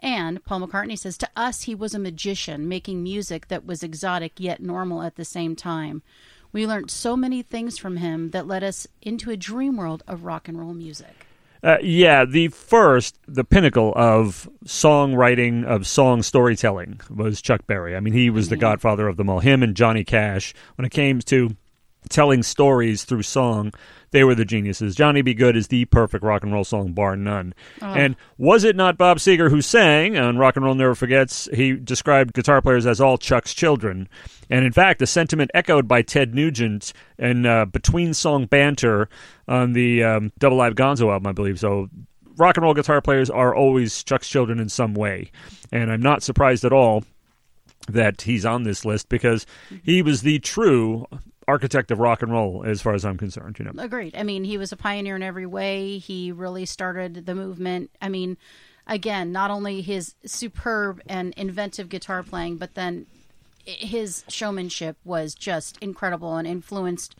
And 0.00 0.44
Paul 0.44 0.60
McCartney 0.60 0.98
says, 0.98 1.16
to 1.18 1.28
us, 1.36 1.62
he 1.62 1.74
was 1.74 1.94
a 1.94 1.98
magician, 2.00 2.68
making 2.68 3.02
music 3.02 3.48
that 3.48 3.64
was 3.64 3.82
exotic 3.82 4.32
yet 4.38 4.60
normal 4.60 5.02
at 5.02 5.14
the 5.14 5.24
same 5.24 5.54
time. 5.54 6.02
We 6.52 6.66
learned 6.66 6.90
so 6.90 7.16
many 7.16 7.42
things 7.42 7.78
from 7.78 7.96
him 7.98 8.30
that 8.30 8.46
led 8.46 8.62
us 8.62 8.86
into 9.00 9.30
a 9.30 9.36
dream 9.36 9.76
world 9.76 10.02
of 10.06 10.24
rock 10.24 10.48
and 10.48 10.58
roll 10.58 10.74
music. 10.74 11.26
Uh, 11.64 11.78
yeah, 11.82 12.26
the 12.26 12.48
first, 12.48 13.18
the 13.26 13.42
pinnacle 13.42 13.94
of 13.96 14.46
songwriting, 14.66 15.64
of 15.64 15.86
song 15.86 16.22
storytelling 16.22 17.00
was 17.08 17.40
Chuck 17.40 17.66
Berry. 17.66 17.96
I 17.96 18.00
mean, 18.00 18.12
he 18.12 18.28
was 18.28 18.50
the 18.50 18.56
godfather 18.58 19.08
of 19.08 19.16
them 19.16 19.30
all. 19.30 19.40
Him 19.40 19.62
and 19.62 19.74
Johnny 19.74 20.04
Cash, 20.04 20.52
when 20.76 20.84
it 20.84 20.90
came 20.90 21.20
to 21.20 21.56
telling 22.08 22.42
stories 22.42 23.04
through 23.04 23.22
song, 23.22 23.72
they 24.10 24.22
were 24.22 24.34
the 24.36 24.44
geniuses. 24.44 24.94
Johnny 24.94 25.22
B. 25.22 25.34
Goode 25.34 25.56
is 25.56 25.68
the 25.68 25.86
perfect 25.86 26.22
rock 26.22 26.44
and 26.44 26.52
roll 26.52 26.62
song, 26.62 26.92
bar 26.92 27.16
none. 27.16 27.52
Oh. 27.82 27.86
And 27.86 28.14
was 28.38 28.62
it 28.62 28.76
not 28.76 28.96
Bob 28.96 29.18
Seger 29.18 29.50
who 29.50 29.60
sang 29.60 30.16
on 30.16 30.38
Rock 30.38 30.54
and 30.54 30.64
Roll 30.64 30.76
Never 30.76 30.94
Forgets? 30.94 31.48
He 31.52 31.72
described 31.72 32.32
guitar 32.32 32.62
players 32.62 32.86
as 32.86 33.00
all 33.00 33.18
Chuck's 33.18 33.52
children. 33.52 34.08
And 34.48 34.64
in 34.64 34.70
fact, 34.72 35.02
a 35.02 35.06
sentiment 35.06 35.50
echoed 35.52 35.88
by 35.88 36.02
Ted 36.02 36.32
Nugent 36.32 36.92
in 37.18 37.44
uh, 37.44 37.64
Between 37.64 38.14
Song 38.14 38.46
Banter 38.46 39.08
on 39.48 39.72
the 39.72 40.04
um, 40.04 40.32
Double 40.38 40.58
Live 40.58 40.76
Gonzo 40.76 41.10
album, 41.10 41.26
I 41.26 41.32
believe. 41.32 41.58
So 41.58 41.88
rock 42.36 42.56
and 42.56 42.64
roll 42.64 42.74
guitar 42.74 43.00
players 43.00 43.30
are 43.30 43.54
always 43.54 44.04
Chuck's 44.04 44.28
children 44.28 44.60
in 44.60 44.68
some 44.68 44.94
way. 44.94 45.32
And 45.72 45.90
I'm 45.90 46.02
not 46.02 46.22
surprised 46.22 46.64
at 46.64 46.72
all 46.72 47.02
that 47.88 48.22
he's 48.22 48.46
on 48.46 48.62
this 48.62 48.84
list 48.84 49.08
because 49.08 49.44
he 49.82 50.02
was 50.02 50.22
the 50.22 50.38
true 50.38 51.06
architect 51.46 51.90
of 51.90 51.98
rock 51.98 52.22
and 52.22 52.32
roll 52.32 52.64
as 52.64 52.80
far 52.80 52.94
as 52.94 53.04
I'm 53.04 53.18
concerned, 53.18 53.58
you 53.58 53.64
know. 53.64 53.72
Agreed. 53.78 54.16
I 54.16 54.22
mean, 54.22 54.44
he 54.44 54.58
was 54.58 54.72
a 54.72 54.76
pioneer 54.76 55.16
in 55.16 55.22
every 55.22 55.46
way. 55.46 55.98
He 55.98 56.32
really 56.32 56.66
started 56.66 57.26
the 57.26 57.34
movement. 57.34 57.90
I 58.00 58.08
mean, 58.08 58.36
again, 58.86 59.32
not 59.32 59.50
only 59.50 59.80
his 59.80 60.14
superb 60.24 61.00
and 61.06 61.34
inventive 61.36 61.88
guitar 61.88 62.22
playing, 62.22 62.56
but 62.56 62.74
then 62.74 63.06
his 63.64 64.24
showmanship 64.28 64.96
was 65.04 65.34
just 65.34 65.78
incredible 65.80 66.36
and 66.36 66.46
influenced 66.46 67.16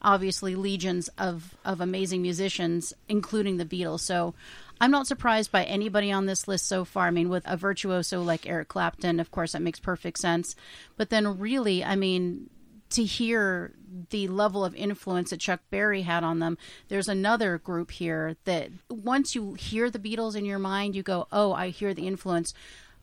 obviously 0.00 0.54
legions 0.54 1.08
of 1.18 1.56
of 1.64 1.80
amazing 1.80 2.22
musicians 2.22 2.94
including 3.08 3.56
the 3.56 3.64
Beatles. 3.64 4.00
So 4.00 4.32
I'm 4.80 4.90
not 4.92 5.06
surprised 5.08 5.50
by 5.50 5.64
anybody 5.64 6.12
on 6.12 6.26
this 6.26 6.46
list 6.46 6.66
so 6.66 6.84
far. 6.84 7.08
I 7.08 7.10
mean, 7.10 7.28
with 7.28 7.42
a 7.46 7.56
virtuoso 7.56 8.22
like 8.22 8.48
Eric 8.48 8.68
Clapton, 8.68 9.18
of 9.18 9.30
course, 9.30 9.52
that 9.52 9.62
makes 9.62 9.80
perfect 9.80 10.18
sense. 10.18 10.54
But 10.96 11.10
then, 11.10 11.38
really, 11.38 11.82
I 11.82 11.96
mean, 11.96 12.48
to 12.90 13.04
hear 13.04 13.74
the 14.10 14.28
level 14.28 14.64
of 14.64 14.74
influence 14.74 15.30
that 15.30 15.40
Chuck 15.40 15.60
Berry 15.70 16.02
had 16.02 16.24
on 16.24 16.38
them, 16.38 16.58
there's 16.88 17.08
another 17.08 17.58
group 17.58 17.90
here 17.90 18.36
that 18.44 18.70
once 18.88 19.34
you 19.34 19.54
hear 19.54 19.90
the 19.90 19.98
Beatles 19.98 20.36
in 20.36 20.44
your 20.44 20.58
mind, 20.58 20.94
you 20.94 21.02
go, 21.02 21.26
oh, 21.32 21.52
I 21.52 21.68
hear 21.68 21.94
the 21.94 22.06
influence. 22.06 22.54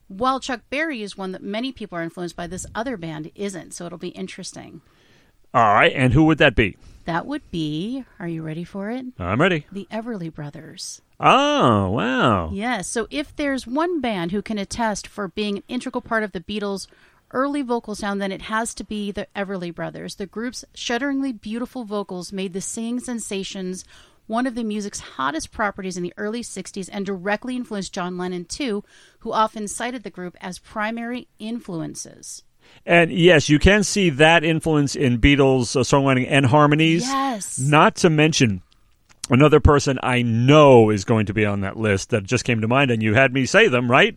While 0.08 0.40
Chuck 0.40 0.62
Berry 0.70 1.02
is 1.02 1.16
one 1.16 1.32
that 1.32 1.42
many 1.42 1.72
people 1.72 1.98
are 1.98 2.02
influenced 2.02 2.36
by, 2.36 2.46
this 2.46 2.66
other 2.74 2.96
band 2.96 3.30
isn't. 3.34 3.74
So 3.74 3.86
it'll 3.86 3.98
be 3.98 4.08
interesting. 4.08 4.80
All 5.52 5.74
right. 5.74 5.92
And 5.94 6.12
who 6.12 6.24
would 6.24 6.38
that 6.38 6.54
be? 6.54 6.76
That 7.06 7.26
would 7.26 7.48
be, 7.50 8.04
are 8.18 8.28
you 8.28 8.42
ready 8.42 8.64
for 8.64 8.90
it? 8.90 9.06
I'm 9.18 9.40
ready. 9.40 9.66
The 9.70 9.86
Everly 9.92 10.32
Brothers. 10.32 11.02
Oh, 11.20 11.90
wow. 11.90 12.50
Yes. 12.52 12.88
So 12.88 13.06
if 13.10 13.34
there's 13.34 13.66
one 13.66 14.00
band 14.00 14.32
who 14.32 14.42
can 14.42 14.58
attest 14.58 15.06
for 15.06 15.28
being 15.28 15.58
an 15.58 15.62
integral 15.68 16.02
part 16.02 16.24
of 16.24 16.32
the 16.32 16.40
Beatles' 16.40 16.88
early 17.30 17.62
vocal 17.62 17.94
sound, 17.94 18.20
then 18.20 18.32
it 18.32 18.42
has 18.42 18.74
to 18.74 18.84
be 18.84 19.10
the 19.10 19.28
Everly 19.34 19.74
Brothers. 19.74 20.16
The 20.16 20.26
group's 20.26 20.64
shudderingly 20.74 21.32
beautiful 21.32 21.84
vocals 21.84 22.32
made 22.32 22.52
the 22.52 22.60
singing 22.60 23.00
sensations 23.00 23.84
one 24.26 24.46
of 24.46 24.54
the 24.54 24.64
music's 24.64 25.00
hottest 25.00 25.52
properties 25.52 25.96
in 25.96 26.02
the 26.02 26.12
early 26.16 26.42
60s 26.42 26.88
and 26.92 27.06
directly 27.06 27.56
influenced 27.56 27.92
John 27.92 28.18
Lennon, 28.18 28.44
too, 28.44 28.82
who 29.20 29.32
often 29.32 29.68
cited 29.68 30.02
the 30.02 30.10
group 30.10 30.36
as 30.40 30.58
primary 30.58 31.28
influences. 31.38 32.42
And 32.84 33.12
yes, 33.12 33.48
you 33.48 33.58
can 33.58 33.84
see 33.84 34.10
that 34.10 34.42
influence 34.42 34.96
in 34.96 35.18
Beatles 35.18 35.76
uh, 35.76 35.80
songwriting 35.80 36.26
and 36.28 36.46
harmonies. 36.46 37.02
Yes. 37.02 37.58
Not 37.58 37.94
to 37.96 38.10
mention 38.10 38.62
another 39.30 39.60
person 39.60 39.98
I 40.02 40.22
know 40.22 40.90
is 40.90 41.04
going 41.04 41.26
to 41.26 41.34
be 41.34 41.46
on 41.46 41.60
that 41.60 41.76
list 41.76 42.10
that 42.10 42.24
just 42.24 42.44
came 42.44 42.60
to 42.60 42.68
mind, 42.68 42.90
and 42.90 43.02
you 43.02 43.14
had 43.14 43.32
me 43.32 43.46
say 43.46 43.68
them, 43.68 43.90
right? 43.90 44.16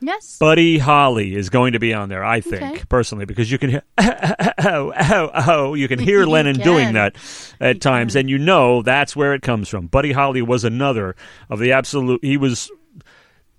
Yes. 0.00 0.38
Buddy 0.38 0.78
Holly 0.78 1.34
is 1.34 1.50
going 1.50 1.74
to 1.74 1.78
be 1.78 1.92
on 1.92 2.08
there, 2.08 2.24
I 2.24 2.40
think, 2.40 2.62
okay. 2.62 2.82
personally, 2.88 3.26
because 3.26 3.50
you 3.50 3.58
can 3.58 3.70
hear, 3.70 3.82
oh, 3.98 4.92
oh, 4.98 5.30
oh, 5.46 5.74
you 5.74 5.88
can 5.88 5.98
hear 5.98 6.24
Lennon 6.26 6.56
can. 6.56 6.64
doing 6.64 6.92
that 6.94 7.16
at 7.60 7.76
you 7.76 7.80
times, 7.80 8.12
can. 8.14 8.20
and 8.20 8.30
you 8.30 8.38
know 8.38 8.82
that's 8.82 9.14
where 9.14 9.34
it 9.34 9.42
comes 9.42 9.68
from. 9.68 9.86
Buddy 9.88 10.12
Holly 10.12 10.42
was 10.42 10.64
another 10.64 11.16
of 11.48 11.58
the 11.58 11.72
absolute, 11.72 12.24
he 12.24 12.36
was 12.36 12.70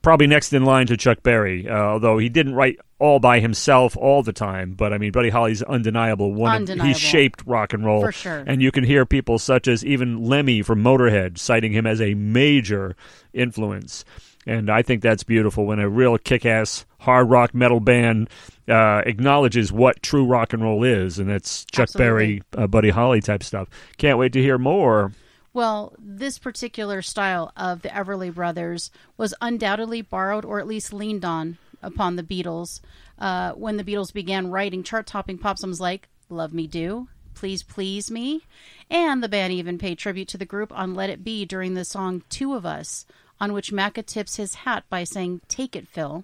probably 0.01 0.27
next 0.27 0.51
in 0.53 0.65
line 0.65 0.87
to 0.87 0.97
Chuck 0.97 1.21
Berry, 1.23 1.67
uh, 1.67 1.73
although 1.75 2.17
he 2.17 2.29
didn't 2.29 2.55
write 2.55 2.79
all 2.99 3.19
by 3.19 3.39
himself 3.39 3.95
all 3.97 4.23
the 4.23 4.33
time. 4.33 4.73
But 4.73 4.93
I 4.93 4.97
mean, 4.97 5.11
Buddy 5.11 5.29
Holly's 5.29 5.61
undeniable. 5.63 6.33
One 6.33 6.55
Undeniable. 6.55 6.91
Of, 6.91 6.97
he 6.97 6.99
shaped 6.99 7.43
rock 7.45 7.73
and 7.73 7.85
roll 7.85 8.01
For 8.01 8.11
sure. 8.11 8.43
and 8.45 8.61
you 8.61 8.71
can 8.71 8.83
hear 8.83 9.05
people 9.05 9.39
such 9.39 9.67
as 9.67 9.85
even 9.85 10.23
Lemmy 10.23 10.61
from 10.61 10.83
Motorhead 10.83 11.37
citing 11.37 11.71
him 11.71 11.85
as 11.85 12.01
a 12.01 12.13
major 12.13 12.95
influence. 13.33 14.03
And 14.47 14.69
I 14.69 14.81
think 14.81 15.01
that's 15.01 15.23
beautiful 15.23 15.65
when 15.65 15.79
a 15.79 15.87
real 15.87 16.17
kick-ass 16.17 16.85
hard 16.99 17.29
rock 17.29 17.53
metal 17.53 17.79
band 17.79 18.29
uh, 18.67 19.01
acknowledges 19.05 19.71
what 19.71 20.01
true 20.01 20.25
rock 20.25 20.53
and 20.53 20.63
roll 20.63 20.83
is, 20.83 21.19
and 21.19 21.29
that's 21.29 21.65
Chuck 21.65 21.83
Absolutely. 21.83 22.05
Berry, 22.05 22.43
uh, 22.57 22.67
Buddy 22.67 22.89
Holly 22.89 23.21
type 23.21 23.43
stuff. 23.43 23.69
Can't 23.97 24.17
wait 24.17 24.33
to 24.33 24.41
hear 24.41 24.57
more. 24.57 25.11
Well, 25.53 25.93
this 25.99 26.39
particular 26.39 27.01
style 27.01 27.51
of 27.57 27.81
the 27.81 27.89
Everly 27.89 28.33
Brothers 28.33 28.89
was 29.17 29.33
undoubtedly 29.41 30.01
borrowed 30.01 30.45
or 30.45 30.59
at 30.59 30.67
least 30.67 30.93
leaned 30.93 31.25
on 31.25 31.57
upon 31.83 32.15
the 32.15 32.23
Beatles 32.23 32.79
uh, 33.19 33.51
when 33.51 33.77
the 33.77 33.83
Beatles 33.83 34.13
began 34.13 34.49
writing 34.49 34.81
chart 34.83 35.05
topping 35.07 35.37
pop 35.37 35.57
songs 35.57 35.81
like 35.81 36.07
Love 36.29 36.53
Me 36.53 36.67
Do, 36.67 37.09
Please 37.33 37.63
Please 37.63 38.09
Me, 38.09 38.45
and 38.89 39.21
the 39.21 39.29
band 39.29 39.51
even 39.51 39.77
paid 39.77 39.97
tribute 39.97 40.29
to 40.29 40.37
the 40.37 40.45
group 40.45 40.71
on 40.71 40.95
Let 40.95 41.09
It 41.09 41.23
Be 41.23 41.45
during 41.45 41.73
the 41.73 41.85
song 41.85 42.23
Two 42.29 42.53
of 42.53 42.65
Us, 42.65 43.05
on 43.41 43.51
which 43.51 43.73
Macca 43.73 44.05
tips 44.05 44.35
his 44.35 44.53
hat 44.53 44.83
by 44.89 45.03
saying, 45.03 45.41
Take 45.49 45.75
it, 45.75 45.87
Phil. 45.87 46.23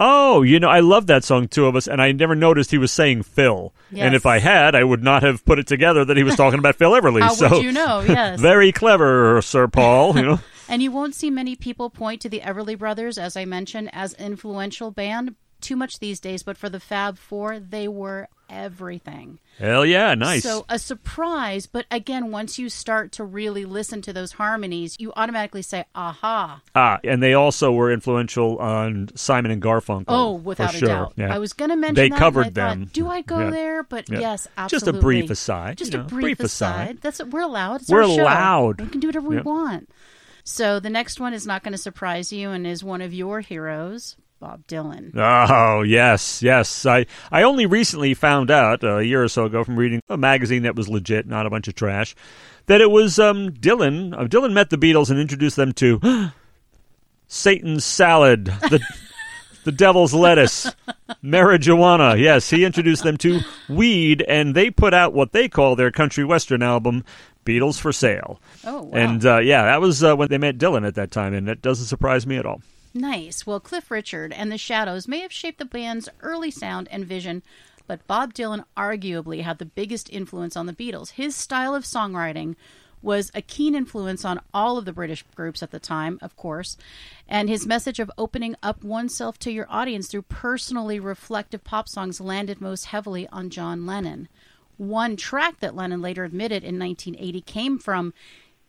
Oh, 0.00 0.42
you 0.42 0.60
know, 0.60 0.68
I 0.68 0.78
love 0.78 1.08
that 1.08 1.24
song, 1.24 1.48
Two 1.48 1.66
of 1.66 1.74
Us, 1.74 1.88
and 1.88 2.00
I 2.00 2.12
never 2.12 2.36
noticed 2.36 2.70
he 2.70 2.78
was 2.78 2.92
saying 2.92 3.24
Phil. 3.24 3.74
Yes. 3.90 4.06
And 4.06 4.14
if 4.14 4.26
I 4.26 4.38
had, 4.38 4.76
I 4.76 4.84
would 4.84 5.02
not 5.02 5.24
have 5.24 5.44
put 5.44 5.58
it 5.58 5.66
together 5.66 6.04
that 6.04 6.16
he 6.16 6.22
was 6.22 6.36
talking 6.36 6.60
about 6.60 6.76
Phil 6.76 6.92
Everly. 6.92 7.20
How 7.22 7.34
so 7.34 7.50
would 7.50 7.64
you 7.64 7.72
know? 7.72 8.04
Yes. 8.06 8.38
very 8.40 8.70
clever, 8.70 9.42
Sir 9.42 9.66
Paul. 9.66 10.16
You 10.16 10.22
know. 10.22 10.40
And 10.70 10.82
you 10.82 10.92
won't 10.92 11.14
see 11.14 11.30
many 11.30 11.56
people 11.56 11.88
point 11.88 12.20
to 12.20 12.28
the 12.28 12.40
Everly 12.40 12.76
Brothers, 12.76 13.16
as 13.16 13.38
I 13.38 13.46
mentioned, 13.46 13.88
as 13.94 14.12
influential 14.12 14.90
band 14.90 15.34
too 15.60 15.76
much 15.76 15.98
these 15.98 16.20
days, 16.20 16.42
but 16.42 16.56
for 16.56 16.68
the 16.68 16.80
Fab 16.80 17.18
Four, 17.18 17.58
they 17.58 17.88
were 17.88 18.28
everything. 18.50 19.38
Hell 19.58 19.84
yeah, 19.84 20.14
nice. 20.14 20.42
So 20.42 20.64
a 20.68 20.78
surprise, 20.78 21.66
but 21.66 21.84
again, 21.90 22.30
once 22.30 22.58
you 22.58 22.68
start 22.68 23.12
to 23.12 23.24
really 23.24 23.64
listen 23.64 24.00
to 24.02 24.12
those 24.12 24.32
harmonies, 24.32 24.96
you 24.98 25.12
automatically 25.16 25.62
say, 25.62 25.84
aha. 25.94 26.62
Ah, 26.74 26.98
and 27.04 27.22
they 27.22 27.34
also 27.34 27.72
were 27.72 27.92
influential 27.92 28.56
on 28.58 29.08
Simon 29.16 29.50
and 29.50 29.60
Garfunkel. 29.60 30.04
Oh, 30.08 30.32
without 30.32 30.74
a 30.74 30.80
doubt. 30.80 31.12
Yeah. 31.16 31.34
I 31.34 31.38
was 31.38 31.52
going 31.52 31.70
to 31.70 31.76
mention 31.76 31.96
They 31.96 32.08
that, 32.08 32.18
covered 32.18 32.40
I 32.40 32.44
thought, 32.44 32.54
them. 32.54 32.90
Do 32.92 33.08
I 33.08 33.20
go 33.22 33.40
Yeah. 33.40 33.50
there? 33.50 33.82
But 33.82 34.08
Yeah. 34.08 34.20
yes, 34.20 34.48
absolutely. 34.56 34.92
Just 34.92 34.96
a 34.98 35.00
brief 35.02 35.30
aside, 35.30 35.76
Just 35.78 35.92
you 35.92 36.00
a 36.00 36.04
brief, 36.04 36.38
brief 36.38 36.40
aside. 36.40 36.82
aside. 36.82 36.98
That's 37.02 37.22
we're 37.24 37.40
allowed. 37.42 37.82
It's 37.82 37.90
We're 37.90 38.00
allowed. 38.02 38.80
We 38.80 38.86
can 38.88 39.00
do 39.00 39.08
whatever 39.08 39.28
we 39.28 39.40
want. 39.40 39.90
So 40.44 40.80
the 40.80 40.88
next 40.88 41.20
one 41.20 41.34
is 41.34 41.46
not 41.46 41.62
going 41.62 41.72
to 41.72 41.78
surprise 41.78 42.32
you 42.32 42.48
and 42.50 42.66
is 42.66 42.82
one 42.82 43.02
of 43.02 43.12
your 43.12 43.40
heroes, 43.40 44.16
Bob 44.40 44.66
Dylan. 44.68 45.10
Oh 45.16 45.82
yes, 45.82 46.42
yes. 46.42 46.86
I 46.86 47.06
I 47.32 47.42
only 47.42 47.66
recently 47.66 48.14
found 48.14 48.50
out 48.50 48.84
uh, 48.84 48.98
a 48.98 49.02
year 49.02 49.22
or 49.22 49.28
so 49.28 49.46
ago 49.46 49.64
from 49.64 49.76
reading 49.76 50.00
a 50.08 50.16
magazine 50.16 50.62
that 50.62 50.76
was 50.76 50.88
legit, 50.88 51.26
not 51.26 51.46
a 51.46 51.50
bunch 51.50 51.66
of 51.66 51.74
trash, 51.74 52.14
that 52.66 52.80
it 52.80 52.90
was 52.90 53.18
um, 53.18 53.50
Dylan. 53.50 54.14
Uh, 54.14 54.24
Dylan 54.26 54.52
met 54.52 54.70
the 54.70 54.78
Beatles 54.78 55.10
and 55.10 55.18
introduced 55.18 55.56
them 55.56 55.72
to 55.74 56.30
Satan's 57.26 57.84
salad, 57.84 58.44
the 58.44 58.80
the 59.64 59.72
devil's 59.72 60.14
lettuce, 60.14 60.70
marijuana. 61.24 62.18
Yes, 62.18 62.48
he 62.48 62.64
introduced 62.64 63.02
them 63.02 63.16
to 63.18 63.40
weed, 63.68 64.22
and 64.28 64.54
they 64.54 64.70
put 64.70 64.94
out 64.94 65.14
what 65.14 65.32
they 65.32 65.48
call 65.48 65.74
their 65.74 65.90
country 65.90 66.24
western 66.24 66.62
album, 66.62 67.04
Beatles 67.44 67.80
for 67.80 67.92
Sale. 67.92 68.40
Oh, 68.64 68.82
wow. 68.82 68.90
And 68.92 69.26
uh, 69.26 69.38
yeah, 69.38 69.64
that 69.64 69.80
was 69.80 70.04
uh, 70.04 70.14
when 70.14 70.28
they 70.28 70.38
met 70.38 70.58
Dylan 70.58 70.86
at 70.86 70.94
that 70.94 71.10
time, 71.10 71.34
and 71.34 71.48
that 71.48 71.60
doesn't 71.60 71.86
surprise 71.86 72.24
me 72.26 72.36
at 72.36 72.46
all. 72.46 72.62
Nice. 72.98 73.46
Well, 73.46 73.60
Cliff 73.60 73.92
Richard 73.92 74.32
and 74.32 74.50
the 74.50 74.58
Shadows 74.58 75.06
may 75.06 75.20
have 75.20 75.32
shaped 75.32 75.58
the 75.58 75.64
band's 75.64 76.08
early 76.20 76.50
sound 76.50 76.88
and 76.90 77.06
vision, 77.06 77.44
but 77.86 78.04
Bob 78.08 78.34
Dylan 78.34 78.64
arguably 78.76 79.42
had 79.42 79.58
the 79.58 79.64
biggest 79.64 80.10
influence 80.10 80.56
on 80.56 80.66
the 80.66 80.72
Beatles. 80.72 81.10
His 81.10 81.36
style 81.36 81.76
of 81.76 81.84
songwriting 81.84 82.56
was 83.00 83.30
a 83.34 83.40
keen 83.40 83.76
influence 83.76 84.24
on 84.24 84.40
all 84.52 84.78
of 84.78 84.84
the 84.84 84.92
British 84.92 85.22
groups 85.36 85.62
at 85.62 85.70
the 85.70 85.78
time, 85.78 86.18
of 86.20 86.34
course, 86.34 86.76
and 87.28 87.48
his 87.48 87.68
message 87.68 88.00
of 88.00 88.10
opening 88.18 88.56
up 88.64 88.82
oneself 88.82 89.38
to 89.38 89.52
your 89.52 89.66
audience 89.70 90.08
through 90.08 90.22
personally 90.22 90.98
reflective 90.98 91.62
pop 91.62 91.88
songs 91.88 92.20
landed 92.20 92.60
most 92.60 92.86
heavily 92.86 93.28
on 93.28 93.48
John 93.48 93.86
Lennon. 93.86 94.26
One 94.76 95.14
track 95.16 95.60
that 95.60 95.76
Lennon 95.76 96.02
later 96.02 96.24
admitted 96.24 96.64
in 96.64 96.80
1980 96.80 97.42
came 97.42 97.78
from 97.78 98.12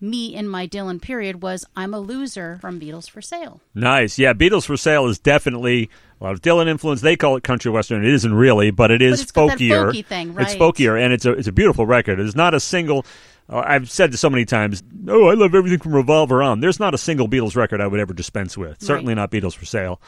me 0.02 0.34
in 0.34 0.48
my 0.48 0.68
Dylan 0.68 1.02
period 1.02 1.42
was 1.42 1.66
I'm 1.76 1.94
a 1.94 2.00
Loser 2.00 2.58
from 2.62 2.80
Beatles 2.80 3.10
for 3.10 3.22
Sale. 3.22 3.62
Nice. 3.76 4.18
Yeah, 4.20 4.34
Beatles 4.34 4.66
for 4.66 4.78
Sale 4.78 5.08
is 5.08 5.20
definitely 5.20 5.90
a 6.20 6.24
lot 6.24 6.34
of 6.34 6.42
Dylan 6.42 6.68
influence. 6.68 7.02
They 7.02 7.16
call 7.16 7.36
it 7.36 7.44
country 7.44 7.72
western. 7.72 8.04
It 8.06 8.14
isn't 8.14 8.34
really, 8.34 8.72
but 8.72 8.92
it 8.92 9.02
is 9.02 9.22
it's 9.22 9.32
that 9.32 9.40
folkier. 9.58 9.92
folky 9.92 10.06
thing, 10.06 10.30
It's 10.30 10.38
right. 10.38 10.60
folkier, 10.60 11.02
and 11.02 11.14
it's 11.14 11.26
a 11.26 11.32
it's 11.34 11.48
a 11.48 11.52
beautiful 11.52 11.86
record. 11.86 12.20
It's 12.20 12.36
not 12.36 12.54
a 12.54 12.60
single. 12.60 13.06
Uh, 13.50 13.64
I've 13.66 13.90
said 13.90 14.12
this 14.14 14.20
so 14.20 14.30
many 14.30 14.46
times. 14.46 14.84
Oh, 15.08 15.28
I 15.30 15.34
love 15.34 15.56
everything 15.56 15.80
from 15.80 15.96
Revolver 15.96 16.44
on. 16.44 16.60
There's 16.60 16.80
not 16.80 16.94
a 16.94 16.98
single 16.98 17.28
Beatles 17.28 17.56
record 17.56 17.82
I 17.82 17.88
would 17.88 18.00
ever 18.00 18.14
dispense 18.14 18.58
with. 18.58 18.82
Certainly 18.82 19.16
not 19.16 19.32
Beatles 19.32 19.56
for 19.56 19.66
Sale. 19.66 20.00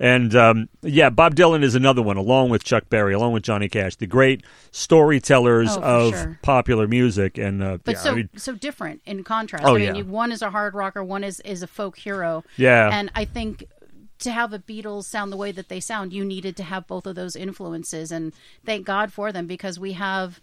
And 0.00 0.34
um, 0.36 0.68
yeah, 0.82 1.10
Bob 1.10 1.34
Dylan 1.34 1.62
is 1.64 1.74
another 1.74 2.02
one, 2.02 2.16
along 2.16 2.50
with 2.50 2.62
Chuck 2.62 2.88
Berry, 2.88 3.12
along 3.14 3.32
with 3.32 3.42
Johnny 3.42 3.68
Cash, 3.68 3.96
the 3.96 4.06
great 4.06 4.44
storytellers 4.70 5.76
Oh, 5.76 5.80
of 6.08 6.14
sure. 6.14 6.38
popular 6.42 6.86
music. 6.86 7.36
And 7.36 7.62
uh, 7.62 7.78
but 7.84 7.96
yeah, 7.96 8.00
so 8.00 8.12
I 8.12 8.14
mean, 8.14 8.28
so 8.36 8.54
different 8.54 9.02
in 9.06 9.24
contrast. 9.24 9.64
Oh, 9.64 9.74
I 9.74 9.78
mean, 9.78 9.86
yeah. 9.86 9.94
you, 9.94 10.04
one 10.04 10.30
is 10.32 10.40
a 10.42 10.50
hard 10.50 10.74
rocker, 10.74 11.02
one 11.02 11.24
is 11.24 11.40
is 11.40 11.62
a 11.62 11.66
folk 11.66 11.98
hero. 11.98 12.44
Yeah. 12.56 12.90
and 12.92 13.10
I 13.14 13.24
think 13.24 13.64
to 14.20 14.30
have 14.32 14.50
the 14.50 14.58
Beatles 14.58 15.04
sound 15.04 15.32
the 15.32 15.36
way 15.36 15.52
that 15.52 15.68
they 15.68 15.80
sound, 15.80 16.12
you 16.12 16.24
needed 16.24 16.56
to 16.56 16.62
have 16.64 16.86
both 16.86 17.06
of 17.06 17.14
those 17.14 17.36
influences, 17.36 18.10
and 18.12 18.32
thank 18.64 18.84
God 18.86 19.12
for 19.12 19.32
them 19.32 19.46
because 19.46 19.78
we 19.78 19.92
have. 19.92 20.40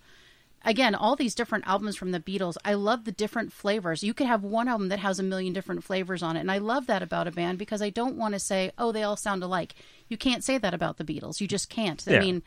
Again, 0.66 0.96
all 0.96 1.16
these 1.16 1.36
different 1.36 1.68
albums 1.68 1.96
from 1.96 2.12
the 2.12 2.20
Beatles, 2.20 2.58
I 2.66 2.74
love 2.74 3.06
the 3.06 3.12
different 3.12 3.54
flavors. 3.54 4.04
You 4.04 4.14
could 4.14 4.28
have 4.28 4.44
one 4.44 4.68
album 4.68 4.90
that 4.90 5.00
has 5.00 5.20
a 5.20 5.24
million 5.24 5.54
different 5.54 5.84
flavors 5.84 6.24
on 6.24 6.36
it, 6.36 6.42
and 6.42 6.52
I 6.52 6.58
love 6.58 6.88
that 6.88 7.04
about 7.04 7.28
a 7.28 7.32
band 7.32 7.58
because 7.60 7.82
I 7.82 7.92
don't 7.92 8.18
want 8.18 8.34
to 8.34 8.40
say, 8.40 8.72
"Oh, 8.78 8.92
they 8.92 9.04
all 9.04 9.16
sound 9.16 9.44
alike." 9.44 9.76
You 10.10 10.18
can't 10.18 10.44
say 10.44 10.58
that 10.58 10.74
about 10.74 10.98
the 10.98 11.04
Beatles. 11.06 11.40
You 11.40 11.48
just 11.48 11.70
can't. 11.70 12.04
I 12.08 12.20
mean, 12.20 12.44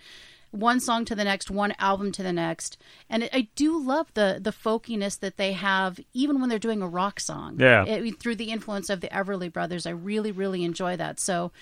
one 0.51 0.81
song 0.81 1.05
to 1.05 1.15
the 1.15 1.25
next, 1.25 1.51
one 1.51 1.75
album 1.79 2.11
to 2.13 2.23
the 2.23 2.33
next, 2.33 2.79
and 3.11 3.25
I- 3.25 3.31
I 3.33 3.49
do 3.55 3.79
love 3.79 4.13
the 4.15 4.39
the 4.43 4.51
folkiness 4.53 5.19
that 5.21 5.37
they 5.37 5.53
have, 5.53 6.01
even 6.13 6.41
when 6.41 6.49
they're 6.49 6.59
doing 6.59 6.83
a 6.83 6.89
rock 6.89 7.21
song. 7.21 7.57
Yeah. 7.61 7.85
It- 7.85 8.19
through 8.19 8.37
the 8.37 8.51
influence 8.51 8.89
of 8.91 9.01
the 9.01 9.09
Everly 9.09 9.53
Brothers, 9.53 9.87
I 9.87 9.91
really 9.91 10.33
really 10.33 10.65
enjoy 10.65 10.97
that. 10.97 11.21
So. 11.21 11.53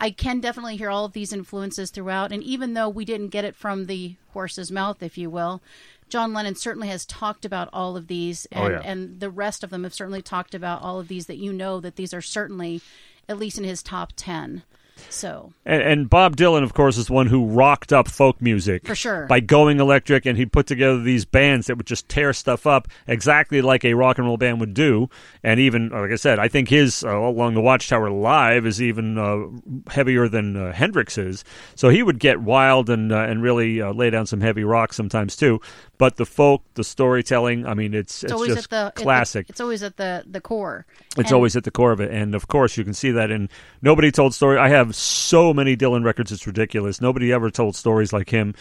I 0.00 0.10
can 0.10 0.40
definitely 0.40 0.76
hear 0.76 0.90
all 0.90 1.04
of 1.04 1.12
these 1.12 1.32
influences 1.32 1.90
throughout, 1.90 2.32
and 2.32 2.42
even 2.42 2.74
though 2.74 2.88
we 2.88 3.04
didn't 3.04 3.28
get 3.28 3.44
it 3.44 3.56
from 3.56 3.86
the 3.86 4.14
horse's 4.32 4.70
mouth, 4.70 5.02
if 5.02 5.18
you 5.18 5.28
will, 5.28 5.60
John 6.08 6.32
Lennon 6.32 6.54
certainly 6.54 6.88
has 6.88 7.04
talked 7.04 7.44
about 7.44 7.68
all 7.72 7.96
of 7.96 8.06
these, 8.06 8.46
oh, 8.54 8.64
and, 8.64 8.74
Oh, 8.74 8.78
yeah. 8.78 8.82
and 8.84 9.20
the 9.20 9.28
rest 9.30 9.64
of 9.64 9.70
them 9.70 9.84
have 9.84 9.92
certainly 9.94 10.22
talked 10.22 10.54
about 10.54 10.82
all 10.82 11.00
of 11.00 11.08
these. 11.08 11.26
That 11.26 11.36
you 11.38 11.52
know 11.52 11.80
that 11.80 11.96
these 11.96 12.14
are 12.14 12.22
certainly, 12.22 12.80
at 13.28 13.38
least 13.38 13.58
in 13.58 13.64
his 13.64 13.82
top 13.82 14.12
ten. 14.16 14.62
So 15.10 15.52
And, 15.64 15.82
and 15.82 16.10
Bob 16.10 16.36
Dylan, 16.36 16.62
of 16.62 16.74
course, 16.74 16.96
is 16.96 17.06
the 17.06 17.12
one 17.12 17.26
who 17.26 17.46
rocked 17.46 17.92
up 17.92 18.08
folk 18.08 18.40
music 18.40 18.86
For 18.86 18.94
sure. 18.94 19.26
by 19.26 19.40
going 19.40 19.80
electric, 19.80 20.26
and 20.26 20.36
he 20.36 20.46
put 20.46 20.66
together 20.66 21.00
these 21.00 21.24
bands 21.24 21.66
that 21.66 21.76
would 21.76 21.86
just 21.86 22.08
tear 22.08 22.32
stuff 22.32 22.66
up 22.66 22.88
exactly 23.06 23.60
like 23.62 23.84
a 23.84 23.94
rock 23.94 24.18
and 24.18 24.26
roll 24.26 24.36
band 24.36 24.60
would 24.60 24.74
do. 24.74 25.08
And 25.42 25.60
even, 25.60 25.88
like 25.90 26.10
I 26.10 26.16
said, 26.16 26.38
I 26.38 26.48
think 26.48 26.68
his 26.68 27.04
uh, 27.04 27.16
along 27.18 27.54
the 27.54 27.60
Watchtower 27.60 28.10
Live 28.10 28.66
is 28.66 28.80
even 28.82 29.18
uh, 29.18 29.90
heavier 29.90 30.28
than 30.28 30.56
uh, 30.56 30.72
Hendrix's. 30.72 31.44
So 31.74 31.88
he 31.88 32.02
would 32.02 32.18
get 32.18 32.40
wild 32.40 32.90
and 32.90 33.12
uh, 33.12 33.18
and 33.20 33.42
really 33.42 33.80
uh, 33.80 33.92
lay 33.92 34.10
down 34.10 34.26
some 34.26 34.40
heavy 34.40 34.64
rock 34.64 34.92
sometimes 34.92 35.36
too. 35.36 35.60
But 35.98 36.16
the 36.16 36.26
folk, 36.26 36.62
the 36.74 36.84
storytelling, 36.84 37.66
I 37.66 37.74
mean, 37.74 37.92
it's 37.94 38.22
it's, 38.22 38.32
always 38.32 38.54
just 38.54 38.72
at 38.72 38.94
the 38.94 39.02
classic. 39.02 39.48
it's 39.48 39.60
always 39.60 39.82
at 39.82 39.96
the 39.96 40.24
the 40.26 40.40
core. 40.40 40.86
It's 41.16 41.30
And- 41.30 41.32
always 41.32 41.56
at 41.56 41.64
the 41.64 41.70
core 41.70 41.92
of 41.92 42.00
it, 42.00 42.10
and 42.12 42.34
of 42.34 42.46
course 42.48 42.76
you 42.76 42.84
can 42.84 42.94
see 42.94 43.10
that 43.12 43.30
in 43.30 43.48
nobody 43.82 44.10
told 44.12 44.34
story. 44.34 44.58
I 44.58 44.68
have 44.68 44.87
so 44.92 45.52
many 45.54 45.76
Dylan 45.76 46.04
records; 46.04 46.32
it's 46.32 46.46
ridiculous. 46.46 47.00
Nobody 47.00 47.32
ever 47.32 47.50
told 47.50 47.76
stories 47.76 48.12
like 48.12 48.30
him, 48.30 48.54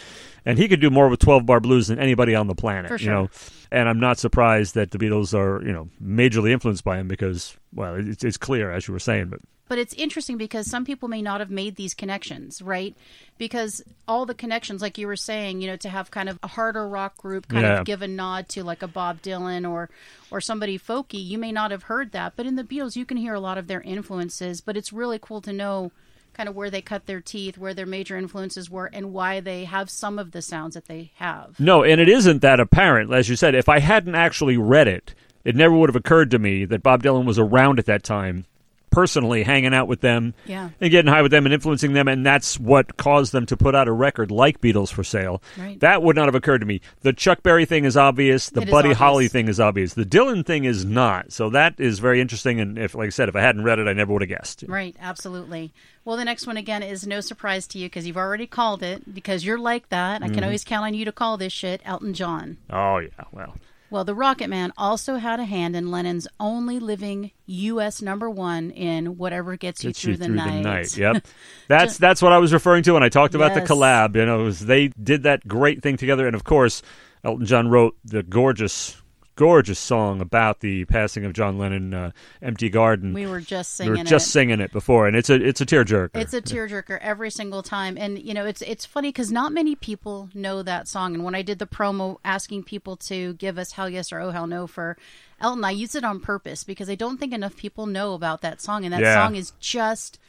and 0.46 0.58
he 0.58 0.68
could 0.68 0.82
do 0.82 0.90
more 0.90 1.10
with 1.10 1.20
twelve 1.20 1.46
bar 1.46 1.60
blues 1.60 1.88
than 1.88 2.00
anybody 2.00 2.36
on 2.36 2.48
the 2.48 2.56
planet. 2.56 2.90
For 2.90 2.98
You 2.98 3.10
know, 3.10 3.30
and 3.72 3.88
I'm 3.90 4.00
not 4.00 4.18
surprised 4.20 4.76
that 4.76 4.92
the 4.92 4.98
Beatles 4.98 5.34
are 5.34 5.66
you 5.66 5.74
know 5.74 5.90
majorly 6.04 6.52
influenced 6.52 6.84
by 6.84 6.98
him 6.98 7.08
because 7.08 7.56
well, 7.74 7.96
it's, 7.96 8.24
it's 8.24 8.38
clear 8.38 8.72
as 8.72 8.88
you 8.88 8.94
were 8.94 9.00
saying, 9.00 9.30
but 9.30 9.40
But 9.68 9.78
it's 9.78 9.94
interesting 9.96 10.38
because 10.38 10.70
some 10.70 10.86
people 10.86 11.10
may 11.10 11.22
not 11.22 11.42
have 11.42 11.52
made 11.52 11.76
these 11.76 11.94
connections, 11.94 12.62
right? 12.62 12.96
Because 13.38 13.84
all 14.08 14.26
the 14.26 14.34
connections, 14.34 14.82
like 14.82 14.98
you 14.98 15.06
were 15.06 15.18
saying, 15.18 15.62
you 15.62 15.68
know, 15.68 15.76
to 15.78 15.90
have 15.90 16.10
kind 16.10 16.30
of 16.30 16.40
a 16.42 16.48
harder 16.48 16.88
rock 16.88 17.18
group 17.18 17.48
kind 17.50 17.64
Yeah. 17.66 17.80
of 17.80 17.86
give 17.86 18.02
a 18.02 18.08
nod 18.08 18.48
to 18.50 18.64
like 18.64 18.82
a 18.82 18.88
Bob 18.88 19.22
Dylan 19.22 19.70
or 19.70 19.90
or 20.32 20.40
somebody 20.42 20.80
folky, 20.80 21.24
you 21.24 21.38
may 21.38 21.52
not 21.52 21.72
have 21.72 21.84
heard 21.84 22.14
that. 22.14 22.34
But 22.38 22.46
in 22.46 22.56
the 22.56 22.64
Beatles, 22.64 22.96
you 22.96 23.06
can 23.06 23.18
hear 23.18 23.34
a 23.34 23.40
lot 23.42 23.58
of 23.58 23.68
their 23.68 23.82
influences. 23.82 24.62
But 24.62 24.78
it's 24.78 24.92
really 24.94 25.20
cool 25.22 25.42
to 25.42 25.52
know 25.54 25.92
kind 26.38 26.48
of 26.48 26.56
where 26.56 26.70
they 26.70 26.82
cut 26.82 27.08
their 27.08 27.20
teeth, 27.20 27.58
where 27.58 27.74
their 27.74 27.88
major 27.88 28.16
influences 28.16 28.70
were, 28.70 28.86
and 28.94 29.12
why 29.12 29.40
they 29.40 29.66
have 29.66 29.90
some 29.90 30.20
of 30.20 30.32
the 30.32 30.42
sounds 30.42 30.76
that 30.76 30.86
they 30.86 31.12
have. 31.16 31.60
No, 31.60 31.84
and 31.84 32.00
it 32.00 32.08
isn't 32.08 32.44
that 32.44 32.60
apparent. 32.60 33.12
As 33.12 33.28
you 33.28 33.36
said, 33.36 33.56
if 33.56 33.68
I 33.68 33.80
hadn't 33.80 34.16
actually 34.16 34.56
read 34.56 34.88
it, 34.88 35.16
it 35.44 35.56
never 35.56 35.76
would 35.76 35.90
have 35.90 35.96
occurred 35.96 36.30
to 36.32 36.40
me 36.40 36.64
that 36.66 36.84
Bob 36.84 37.02
Dylan 37.02 37.26
was 37.26 37.40
around 37.40 37.80
at 37.80 37.86
that 37.88 38.04
time 38.04 38.46
personally 38.90 39.44
hanging 39.44 39.74
out 39.74 39.88
with 39.88 40.02
them 40.02 40.34
Yeah. 40.46 40.70
and 40.82 40.92
getting 40.92 41.12
high 41.12 41.22
with 41.22 41.32
them 41.32 41.46
and 41.46 41.54
influencing 41.54 41.94
them, 41.94 42.08
and 42.08 42.26
that's 42.26 42.60
what 42.60 42.98
caused 42.98 43.32
them 43.32 43.46
to 43.48 43.58
put 43.58 43.76
out 43.76 43.88
a 43.88 43.92
record 43.92 44.32
like 44.32 44.62
Beatles 44.62 44.92
for 44.92 45.04
Sale. 45.04 45.42
Right. 45.58 45.80
That 45.80 46.02
would 46.02 46.16
not 46.16 46.26
have 46.26 46.36
occurred 46.36 46.60
to 46.60 46.66
me. 46.66 46.82
The 47.02 47.14
Chuck 47.14 47.44
Berry 47.44 47.66
thing 47.66 47.86
is 47.86 47.98
obvious. 47.98 48.50
The 48.50 48.62
It 48.62 48.72
Buddy 48.72 48.88
obvious. 48.88 48.98
Holly 48.98 49.28
thing 49.28 49.48
is 49.48 49.60
obvious. 49.60 49.94
The 49.94 50.06
Dylan 50.06 50.46
thing 50.46 50.66
is 50.66 50.86
not. 50.86 51.32
So 51.32 51.50
that 51.52 51.76
is 51.80 52.00
very 52.00 52.22
interesting. 52.22 52.60
And 52.60 52.78
if, 52.78 52.96
like 52.96 53.08
I 53.08 53.10
said, 53.10 53.30
if 53.30 53.36
I 53.36 53.42
hadn't 53.42 53.64
read 53.64 53.80
it, 53.80 53.88
I 53.88 53.94
never 53.94 54.14
would 54.14 54.22
have 54.22 54.30
guessed. 54.30 54.64
Right, 54.68 54.96
absolutely. 55.00 55.74
Well, 56.06 56.18
the 56.18 56.26
next 56.26 56.48
one 56.48 56.58
again 56.58 56.84
is 56.84 57.06
no 57.06 57.20
surprise 57.20 57.68
to 57.68 57.78
you 57.78 57.88
because 57.88 58.08
you've 58.08 58.18
already 58.18 58.48
called 58.48 58.82
it 58.82 59.14
because 59.14 59.44
you're 59.46 59.60
like 59.60 59.90
that. 59.90 60.24
I 60.24 60.28
can 60.28 60.36
mm-hmm. 60.36 60.46
always 60.46 60.64
count 60.64 60.86
on 60.86 60.94
you 60.94 61.06
to 61.06 61.12
call 61.12 61.38
this 61.38 61.52
shit 61.52 61.82
Elton 61.84 62.14
John. 62.14 62.58
Oh 62.70 63.00
yeah, 63.00 63.10
well. 63.32 63.56
Well, 63.90 64.04
the 64.04 64.16
Rocket 64.16 64.50
Man 64.50 64.74
also 64.78 65.16
had 65.16 65.40
a 65.40 65.46
hand 65.46 65.76
in 65.76 65.90
Lennon's 65.92 66.28
only 66.40 66.80
living 66.80 67.32
U.S. 67.46 68.02
number 68.02 68.30
one 68.30 68.72
in 68.72 69.18
Whatever 69.18 69.56
Gets 69.56 69.84
You 69.84 69.94
Through, 69.94 70.12
you 70.14 70.18
the, 70.18 70.26
through 70.26 70.36
night. 70.36 70.64
the 70.64 70.70
night. 70.70 70.98
Yep, 70.98 71.28
that's 71.68 71.98
that's 71.98 72.22
what 72.22 72.34
I 72.34 72.38
was 72.38 72.52
referring 72.52 72.84
to 72.84 72.94
when 72.94 73.04
I 73.04 73.10
talked 73.10 73.34
about 73.36 73.54
the 73.54 73.62
collab. 73.62 74.16
You 74.16 74.26
know, 74.26 74.42
it 74.42 74.44
was 74.44 74.60
they 74.60 74.90
did 74.90 75.24
that 75.24 75.48
great 75.48 75.82
thing 75.82 75.96
together, 75.96 76.28
and 76.28 76.36
of 76.36 76.44
course, 76.44 76.82
Elton 77.24 77.46
John 77.46 77.70
wrote 77.70 77.96
the 78.04 78.24
gorgeous, 78.24 79.02
gorgeous 79.38 79.80
song 79.80 80.20
about 80.20 80.60
the 80.60 80.84
passing 80.86 81.24
of 81.24 81.32
John 81.32 81.58
Lennon, 81.58 81.94
uh, 81.94 82.12
"Empty 82.42 82.68
Garden." 82.70 83.14
we 83.14 83.26
were 83.26 83.40
just 83.40 83.80
We 83.80 83.86
singing 83.86 83.98
were 84.00 84.04
just 84.04 84.28
it. 84.28 84.32
singing 84.32 84.60
it 84.60 84.74
before, 84.74 85.08
and 85.08 85.16
it's 85.16 85.30
a 85.30 85.36
it's 85.36 85.62
a 85.62 85.66
tearjerker. 85.66 86.16
It's 86.16 86.34
a 86.34 86.42
tearjerker 86.42 87.00
every 87.00 87.30
single 87.30 87.64
time, 87.64 87.98
and 87.98 88.20
you 88.20 88.34
know 88.34 88.46
it's 88.46 88.62
it's 88.64 88.86
funny 88.86 89.10
because 89.10 89.32
not 89.32 89.54
many 89.54 89.76
people 89.76 90.30
know 90.34 90.62
that 90.64 90.88
song. 90.90 91.14
And 91.16 91.24
when 91.24 91.36
I 91.36 91.42
did 91.44 91.60
the 91.60 91.68
promo 91.68 92.18
asking 92.26 92.64
people 92.64 92.98
to 92.98 93.34
give 93.36 93.58
us 93.58 93.72
"Hell 93.72 93.90
Yes" 93.90 94.12
or 94.12 94.20
"Oh 94.20 94.32
Hell 94.32 94.48
No" 94.48 94.68
for 94.68 94.98
Elton, 95.40 95.64
I 95.64 95.72
used 95.72 95.96
it 95.96 96.04
on 96.04 96.20
purpose 96.20 96.64
because 96.66 96.90
I 96.90 96.96
don't 96.96 97.18
think 97.20 97.32
enough 97.32 97.56
people 97.56 97.86
know 97.86 98.14
about 98.14 98.42
that 98.42 98.60
song, 98.62 98.84
and 98.84 98.94
that 98.94 99.02
Yeah. 99.02 99.14
song 99.26 99.36
is 99.36 99.54
just 99.62 100.20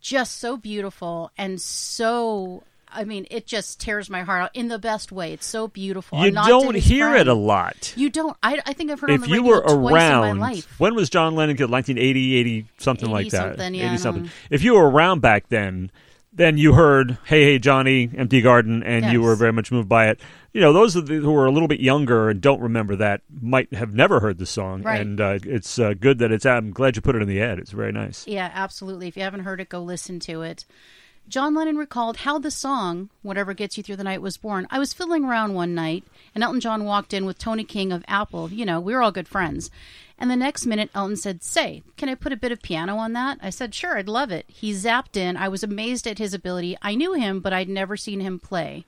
just 0.00 0.38
so 0.38 0.56
beautiful 0.56 1.30
and 1.38 1.60
so. 1.60 2.62
I 2.92 3.04
mean, 3.04 3.26
it 3.30 3.46
just 3.46 3.80
tears 3.80 4.08
my 4.10 4.22
heart 4.22 4.42
out 4.42 4.50
in 4.54 4.68
the 4.68 4.78
best 4.78 5.12
way. 5.12 5.32
It's 5.32 5.46
so 5.46 5.68
beautiful. 5.68 6.18
you 6.20 6.28
A 6.28 6.30
nod 6.30 6.44
to 6.44 6.48
don't 6.48 6.76
hear 6.76 7.14
it 7.14 7.28
a 7.28 7.34
lot. 7.34 7.92
You 7.96 8.10
don't. 8.10 8.36
I, 8.42 8.60
I 8.66 8.72
think 8.72 8.90
I've 8.90 9.00
heard 9.00 9.10
on 9.10 9.16
if 9.16 9.22
the 9.22 9.28
you 9.30 9.42
were 9.42 9.60
twice 9.60 9.92
around, 9.94 10.28
in 10.30 10.38
my 10.38 10.48
life. 10.52 10.80
when 10.80 10.94
was 10.94 11.10
John 11.10 11.34
Lennon 11.34 11.56
killed? 11.56 11.70
1980, 11.70 12.34
80, 12.36 12.66
something 12.78 13.10
like 13.10 13.26
80 13.26 13.30
that. 13.30 13.42
something, 13.42 13.74
yeah, 13.74 13.88
80 13.92 13.96
something. 13.98 14.30
If 14.50 14.62
you 14.62 14.74
were 14.74 14.88
around 14.88 15.20
back 15.20 15.48
then, 15.48 15.90
then 16.32 16.56
you 16.58 16.72
heard 16.74 17.18
"Hey 17.24 17.44
Hey 17.44 17.58
Johnny," 17.58 18.08
"Empty 18.16 18.40
Garden," 18.42 18.82
and 18.82 19.12
you 19.12 19.22
were 19.22 19.34
very 19.34 19.52
much 19.52 19.72
moved 19.72 19.88
by 19.88 20.08
it. 20.08 20.20
You 20.52 20.60
know, 20.62 20.72
those 20.72 20.94
who 20.94 21.36
are 21.36 21.46
a 21.46 21.50
little 21.50 21.68
bit 21.68 21.78
younger 21.80 22.30
and 22.30 22.40
don't 22.40 22.60
remember 22.60 22.96
that 22.96 23.20
might 23.40 23.72
have 23.74 23.92
never 23.92 24.18
heard 24.20 24.38
the 24.38 24.46
song, 24.46 24.82
Right. 24.82 25.00
and 25.00 25.20
uh, 25.20 25.38
it's 25.44 25.78
uh, 25.78 25.94
good 25.98 26.18
that 26.20 26.32
it's. 26.32 26.46
out. 26.46 26.58
I'm 26.58 26.70
glad 26.72 26.96
you 26.96 27.02
put 27.02 27.16
it 27.16 27.22
in 27.22 27.28
the 27.28 27.40
ad. 27.42 27.58
It's 27.58 27.70
very 27.70 27.92
nice. 27.92 28.26
Yeah, 28.26 28.50
absolutely. 28.52 29.08
If 29.08 29.16
you 29.16 29.22
haven't 29.24 29.40
heard 29.40 29.60
it, 29.60 29.68
go 29.68 29.82
listen 29.82 30.20
to 30.20 30.42
it. 30.42 30.64
John 31.28 31.54
Lennon 31.54 31.76
recalled 31.76 32.18
how 32.18 32.38
the 32.38 32.50
song, 32.50 33.10
Whatever 33.20 33.52
Gets 33.52 33.76
You 33.76 33.82
Through 33.82 33.96
the 33.96 34.04
Night, 34.04 34.22
was 34.22 34.38
born. 34.38 34.66
I 34.70 34.78
was 34.78 34.94
fiddling 34.94 35.26
around 35.26 35.52
one 35.52 35.74
night, 35.74 36.04
and 36.34 36.42
Elton 36.42 36.60
John 36.60 36.86
walked 36.86 37.12
in 37.12 37.26
with 37.26 37.38
Tony 37.38 37.64
King 37.64 37.92
of 37.92 38.02
Apple. 38.08 38.50
You 38.50 38.64
know, 38.64 38.80
we 38.80 38.94
were 38.94 39.02
all 39.02 39.12
good 39.12 39.28
friends. 39.28 39.70
And 40.18 40.30
the 40.30 40.36
next 40.36 40.64
minute, 40.64 40.90
Elton 40.94 41.16
said, 41.16 41.42
Say, 41.42 41.82
can 41.98 42.08
I 42.08 42.14
put 42.14 42.32
a 42.32 42.36
bit 42.36 42.50
of 42.50 42.62
piano 42.62 42.96
on 42.96 43.12
that? 43.12 43.38
I 43.42 43.50
said, 43.50 43.74
Sure, 43.74 43.98
I'd 43.98 44.08
love 44.08 44.32
it. 44.32 44.46
He 44.48 44.72
zapped 44.72 45.18
in. 45.18 45.36
I 45.36 45.48
was 45.48 45.62
amazed 45.62 46.06
at 46.06 46.18
his 46.18 46.32
ability. 46.32 46.78
I 46.80 46.94
knew 46.94 47.12
him, 47.12 47.40
but 47.40 47.52
I'd 47.52 47.68
never 47.68 47.98
seen 47.98 48.20
him 48.20 48.38
play. 48.38 48.86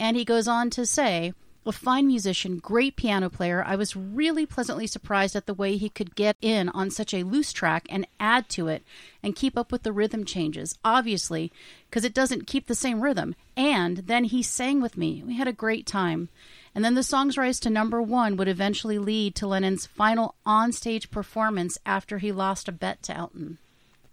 And 0.00 0.16
he 0.16 0.24
goes 0.24 0.48
on 0.48 0.70
to 0.70 0.84
say, 0.84 1.34
a 1.66 1.72
fine 1.72 2.06
musician, 2.06 2.58
great 2.58 2.96
piano 2.96 3.28
player. 3.28 3.62
I 3.64 3.76
was 3.76 3.94
really 3.94 4.46
pleasantly 4.46 4.86
surprised 4.86 5.36
at 5.36 5.46
the 5.46 5.54
way 5.54 5.76
he 5.76 5.88
could 5.88 6.14
get 6.14 6.36
in 6.40 6.68
on 6.70 6.90
such 6.90 7.12
a 7.12 7.22
loose 7.22 7.52
track 7.52 7.86
and 7.90 8.06
add 8.18 8.48
to 8.50 8.68
it 8.68 8.82
and 9.22 9.36
keep 9.36 9.58
up 9.58 9.70
with 9.70 9.82
the 9.82 9.92
rhythm 9.92 10.24
changes, 10.24 10.78
obviously, 10.84 11.52
because 11.88 12.04
it 12.04 12.14
doesn't 12.14 12.46
keep 12.46 12.66
the 12.66 12.74
same 12.74 13.02
rhythm. 13.02 13.34
And 13.56 13.98
then 13.98 14.24
he 14.24 14.42
sang 14.42 14.80
with 14.80 14.96
me. 14.96 15.22
We 15.24 15.36
had 15.36 15.48
a 15.48 15.52
great 15.52 15.86
time. 15.86 16.28
And 16.74 16.84
then 16.84 16.94
the 16.94 17.02
song's 17.02 17.36
rise 17.36 17.60
to 17.60 17.70
number 17.70 18.00
one 18.00 18.36
would 18.36 18.48
eventually 18.48 18.98
lead 18.98 19.34
to 19.36 19.46
Lennon's 19.46 19.86
final 19.86 20.36
onstage 20.46 21.10
performance 21.10 21.78
after 21.84 22.18
he 22.18 22.32
lost 22.32 22.68
a 22.68 22.72
bet 22.72 23.02
to 23.04 23.16
Elton. 23.16 23.58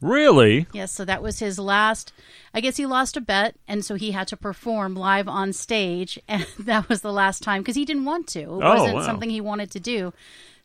Really? 0.02 0.68
Yes, 0.74 0.92
so 0.92 1.04
that 1.06 1.24
was 1.24 1.40
his 1.40 1.58
last. 1.58 2.14
I 2.54 2.62
guess 2.62 2.78
he 2.78 2.86
lost 2.86 3.18
a 3.18 3.22
bet, 3.22 3.56
and 3.68 3.84
so 3.84 3.96
he 3.96 4.12
had 4.12 4.28
to 4.30 4.38
perform 4.38 4.96
live 4.96 5.28
on 5.28 5.54
stage, 5.54 6.20
and 6.28 6.46
that 6.60 6.88
was 6.90 7.02
the 7.02 7.12
last 7.14 7.42
time 7.42 7.62
because 7.62 7.76
he 7.76 7.86
didn't 7.86 8.06
want 8.06 8.28
to. 8.30 8.40
It 8.42 8.48
Oh, 8.48 8.60
wasn't 8.60 8.96
wow. 8.96 9.02
something 9.06 9.30
he 9.30 9.42
wanted 9.42 9.72
to 9.72 9.80
do. 9.80 10.14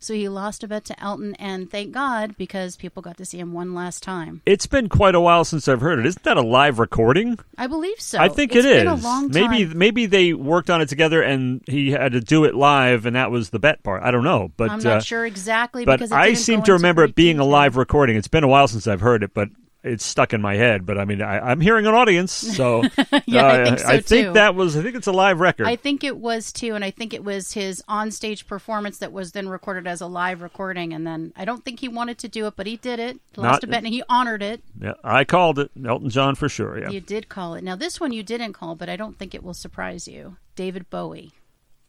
So 0.03 0.15
he 0.15 0.29
lost 0.29 0.65
a 0.65 0.69
bet 0.69 0.85
to 0.87 1.01
Elton, 1.01 1.37
and 1.37 1.71
thank 1.71 1.93
God 1.93 2.37
because 2.37 2.75
people 2.75 3.03
got 3.03 3.17
to 3.19 3.25
see 3.25 3.39
him 3.39 3.53
one 3.53 3.73
last 3.73 4.03
time. 4.03 4.43
It's 4.45 4.67
been 4.67 4.89
quite 4.89 5.15
a 5.15 5.21
while 5.21 5.45
since 5.45 5.69
I've 5.69 5.81
heard 5.81 6.01
it. 6.01 6.07
Isn't 6.07 6.25
that 6.25 6.37
a 6.37 6.43
live 6.43 6.81
recording? 6.81 7.39
I 7.57 7.69
believe 7.69 8.01
so. 8.01 8.19
I 8.19 8.29
think 8.29 8.57
It's 8.57 8.67
it 8.67 8.73
is. 8.73 8.79
been 8.81 8.89
a 8.89 8.97
long 8.97 9.31
time. 9.31 9.51
Maybe 9.51 9.73
maybe 9.73 10.07
they 10.07 10.33
worked 10.33 10.71
on 10.71 10.81
it 10.81 10.89
together 10.89 11.23
and 11.23 11.63
he 11.69 11.93
had 11.93 12.13
to 12.13 12.21
do 12.21 12.45
it 12.45 12.57
live, 12.57 13.07
and 13.07 13.15
that 13.15 13.31
was 13.31 13.51
the 13.51 13.61
bet 13.61 13.85
part. 13.85 14.03
I 14.03 14.11
don't 14.11 14.25
know, 14.25 14.51
but 14.57 14.71
I'm 14.71 14.81
not 14.81 14.97
uh, 14.97 15.01
sure 15.01 15.25
exactly 15.25 15.85
but 15.85 16.11
I 16.11 16.35
seem 16.35 16.63
to 16.63 16.73
remember 16.73 17.05
it 17.05 17.15
being 17.15 17.39
a 17.39 17.45
live 17.45 17.77
recording. 17.77 18.17
It's 18.17 18.27
been 18.27 18.43
a 18.43 18.49
while 18.49 18.67
since 18.67 18.89
I've 18.89 19.03
heard 19.03 19.23
it, 19.23 19.33
but 19.33 19.51
it's 19.85 20.05
stuck 20.05 20.33
in 20.33 20.41
my 20.41 20.55
head. 20.55 20.87
But 20.87 20.99
I 20.99 21.05
mean, 21.05 21.23
I, 21.23 21.39
I'm 21.51 21.61
hearing 21.61 21.87
an 21.87 21.95
audience, 21.95 22.33
so 22.33 22.83
Yeah, 23.27 23.47
I 23.47 23.61
uh, 23.61 23.65
think 23.65 23.79
so, 23.79 23.89
I 23.89 24.01
think 24.01 24.27
too. 24.29 24.33
that 24.35 24.55
was. 24.55 24.77
I 24.77 24.83
think 24.83 24.97
it's 24.97 25.07
a 25.07 25.13
live 25.13 25.41
record. 25.41 25.67
I 25.67 25.77
think 25.77 26.05
it 26.05 26.17
was 26.17 26.53
too, 26.53 26.75
and 26.75 26.85
I 26.85 26.91
think 26.91 27.13
it 27.15 27.25
was 27.25 27.53
his 27.53 27.83
onstage 27.89 28.47
performance 28.47 28.99
that 28.99 29.13
was 29.13 29.33
then 29.33 29.49
recorded 29.49 29.87
as 29.87 30.01
a 30.01 30.07
live 30.07 30.43
recording. 30.43 30.93
And 30.93 31.07
then 31.07 31.33
I 31.37 31.45
don't 31.45 31.65
think 31.65 31.81
he 31.81 31.89
wanted 31.89 32.19
to 32.19 32.29
do 32.29 32.47
it, 32.47 32.55
but 32.57 32.67
he 32.67 32.77
did 32.77 32.99
it. 32.99 33.19
Lost 33.37 33.63
Not- 33.63 33.65
a 33.65 33.67
bet, 33.67 33.85
and 33.85 33.93
he 33.93 34.03
honored 34.09 34.43
it. 34.43 34.63
yeah, 34.81 34.95
I 35.03 35.25
called 35.25 35.59
it 35.59 35.71
Elton 35.85 36.11
John 36.11 36.35
for 36.35 36.49
sure. 36.49 36.79
Yeah. 36.79 36.91
You 36.91 37.01
did 37.01 37.29
call 37.29 37.55
it. 37.55 37.65
Now 37.65 37.77
this 37.77 38.01
one 38.01 38.13
you 38.13 38.23
didn't 38.23 38.53
call, 38.53 38.75
but 38.75 38.89
I 38.89 38.97
don't 38.97 39.19
think 39.19 39.35
it 39.35 39.43
will 39.43 39.55
surprise 39.55 40.07
you. 40.07 40.37
David 40.55 40.89
Bowie. 40.91 41.33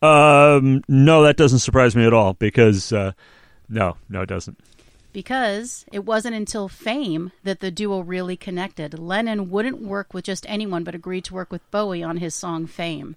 Um, 0.01 0.83
no, 0.89 1.23
that 1.23 1.37
doesn't 1.37 1.59
surprise 1.59 1.95
me 1.95 2.05
at 2.05 2.13
all 2.13 2.33
because 2.33 2.91
uh, 2.91 3.13
no, 3.69 3.95
no, 4.09 4.21
it 4.21 4.27
doesn't. 4.27 4.59
Because 5.13 5.85
it 5.91 6.05
wasn't 6.05 6.35
until 6.35 6.67
Fame 6.67 7.31
that 7.43 7.59
the 7.59 7.71
duo 7.71 7.99
really 7.99 8.35
connected. 8.35 8.97
Lennon 8.97 9.49
wouldn't 9.49 9.81
work 9.81 10.13
with 10.13 10.25
just 10.25 10.45
anyone, 10.49 10.83
but 10.83 10.95
agreed 10.95 11.23
to 11.25 11.35
work 11.35 11.51
with 11.51 11.69
Bowie 11.71 12.03
on 12.03 12.17
his 12.17 12.33
song 12.33 12.65
Fame. 12.65 13.15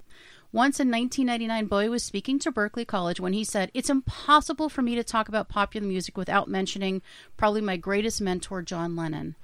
Once 0.52 0.78
in 0.78 0.90
1999, 0.90 1.66
Bowie 1.66 1.88
was 1.88 2.02
speaking 2.02 2.38
to 2.38 2.52
Berklee 2.52 2.86
College 2.86 3.18
when 3.18 3.32
he 3.32 3.44
said, 3.44 3.70
It's 3.74 3.90
impossible 3.90 4.68
for 4.68 4.82
me 4.82 4.94
to 4.94 5.02
talk 5.02 5.28
about 5.28 5.48
popular 5.48 5.86
music 5.86 6.16
without 6.16 6.48
mentioning 6.48 7.02
probably 7.36 7.60
my 7.60 7.76
greatest 7.76 8.20
mentor, 8.20 8.62
John 8.62 8.94
Lennon. 8.94 9.34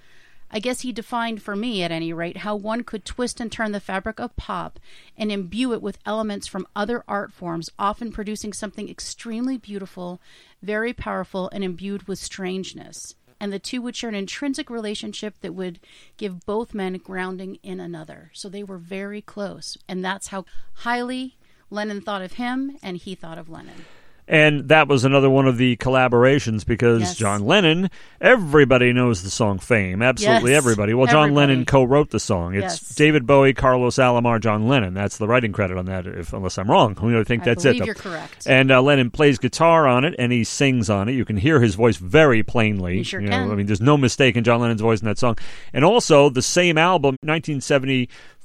I 0.54 0.58
guess 0.58 0.82
he 0.82 0.92
defined 0.92 1.42
for 1.42 1.56
me, 1.56 1.82
at 1.82 1.90
any 1.90 2.12
rate, 2.12 2.38
how 2.38 2.54
one 2.54 2.84
could 2.84 3.06
twist 3.06 3.40
and 3.40 3.50
turn 3.50 3.72
the 3.72 3.80
fabric 3.80 4.20
of 4.20 4.36
pop 4.36 4.78
and 5.16 5.32
imbue 5.32 5.72
it 5.72 5.80
with 5.80 5.98
elements 6.04 6.46
from 6.46 6.66
other 6.76 7.02
art 7.08 7.32
forms, 7.32 7.70
often 7.78 8.12
producing 8.12 8.52
something 8.52 8.90
extremely 8.90 9.56
beautiful, 9.56 10.20
very 10.62 10.92
powerful, 10.92 11.48
and 11.54 11.64
imbued 11.64 12.06
with 12.06 12.18
strangeness. 12.18 13.14
And 13.40 13.50
the 13.50 13.58
two 13.58 13.80
would 13.80 13.96
share 13.96 14.10
an 14.10 14.14
intrinsic 14.14 14.68
relationship 14.68 15.34
that 15.40 15.54
would 15.54 15.80
give 16.18 16.44
both 16.44 16.74
men 16.74 16.98
grounding 16.98 17.58
in 17.62 17.80
another. 17.80 18.30
So 18.34 18.48
they 18.48 18.62
were 18.62 18.78
very 18.78 19.22
close. 19.22 19.78
And 19.88 20.04
that's 20.04 20.28
how 20.28 20.44
highly 20.74 21.38
Lennon 21.70 22.02
thought 22.02 22.22
of 22.22 22.34
him 22.34 22.76
and 22.82 22.98
he 22.98 23.14
thought 23.14 23.38
of 23.38 23.48
Lennon. 23.48 23.86
And 24.28 24.68
that 24.68 24.86
was 24.86 25.04
another 25.04 25.28
one 25.28 25.46
of 25.48 25.56
the 25.58 25.76
collaborations 25.78 26.64
because 26.64 27.00
Yes. 27.02 27.16
John 27.16 27.44
Lennon, 27.44 27.90
everybody 28.20 28.92
knows 28.92 29.22
the 29.22 29.30
song 29.30 29.58
Fame. 29.58 30.00
Absolutely 30.00 30.52
Yes, 30.52 30.58
everybody. 30.58 30.94
Well, 30.94 31.06
John 31.06 31.24
everybody. 31.30 31.34
Lennon 31.48 31.64
co 31.66 31.82
wrote 31.82 32.10
the 32.10 32.20
song. 32.20 32.54
It's 32.54 32.62
Yes. 32.80 32.94
David 32.94 33.26
Bowie, 33.26 33.52
Carlos 33.52 33.96
Alomar, 33.96 34.40
John 34.40 34.68
Lennon. 34.68 34.94
That's 34.94 35.18
the 35.18 35.26
writing 35.26 35.52
credit 35.52 35.76
on 35.76 35.86
that, 35.86 36.06
if 36.06 36.32
unless 36.32 36.56
I'm 36.56 36.70
wrong. 36.70 36.92
I 36.96 37.24
think 37.24 37.42
I 37.42 37.46
that's 37.46 37.64
believe 37.64 37.76
it. 37.76 37.78
though. 37.80 37.84
you're 37.86 37.94
correct. 37.94 38.46
And 38.46 38.70
uh, 38.70 38.80
Lennon 38.80 39.10
plays 39.10 39.38
guitar 39.38 39.86
on 39.88 40.04
it 40.04 40.14
and 40.18 40.30
he 40.30 40.44
sings 40.44 40.88
on 40.88 41.08
it. 41.08 41.12
You 41.12 41.24
can 41.24 41.36
hear 41.36 41.60
his 41.60 41.74
voice 41.74 41.96
very 41.96 42.42
plainly. 42.42 42.98
You 42.98 43.04
sure 43.04 43.20
know, 43.20 43.30
can. 43.30 43.50
I 43.50 43.54
mean, 43.56 43.66
there's 43.66 43.80
no 43.80 43.96
mistake 43.96 44.36
in 44.36 44.44
John 44.44 44.60
Lennon's 44.60 44.80
voice 44.80 45.00
in 45.00 45.06
that 45.06 45.18
song. 45.18 45.36
And 45.72 45.84
also, 45.84 46.28
the 46.28 46.42
same 46.42 46.78
album, 46.78 47.16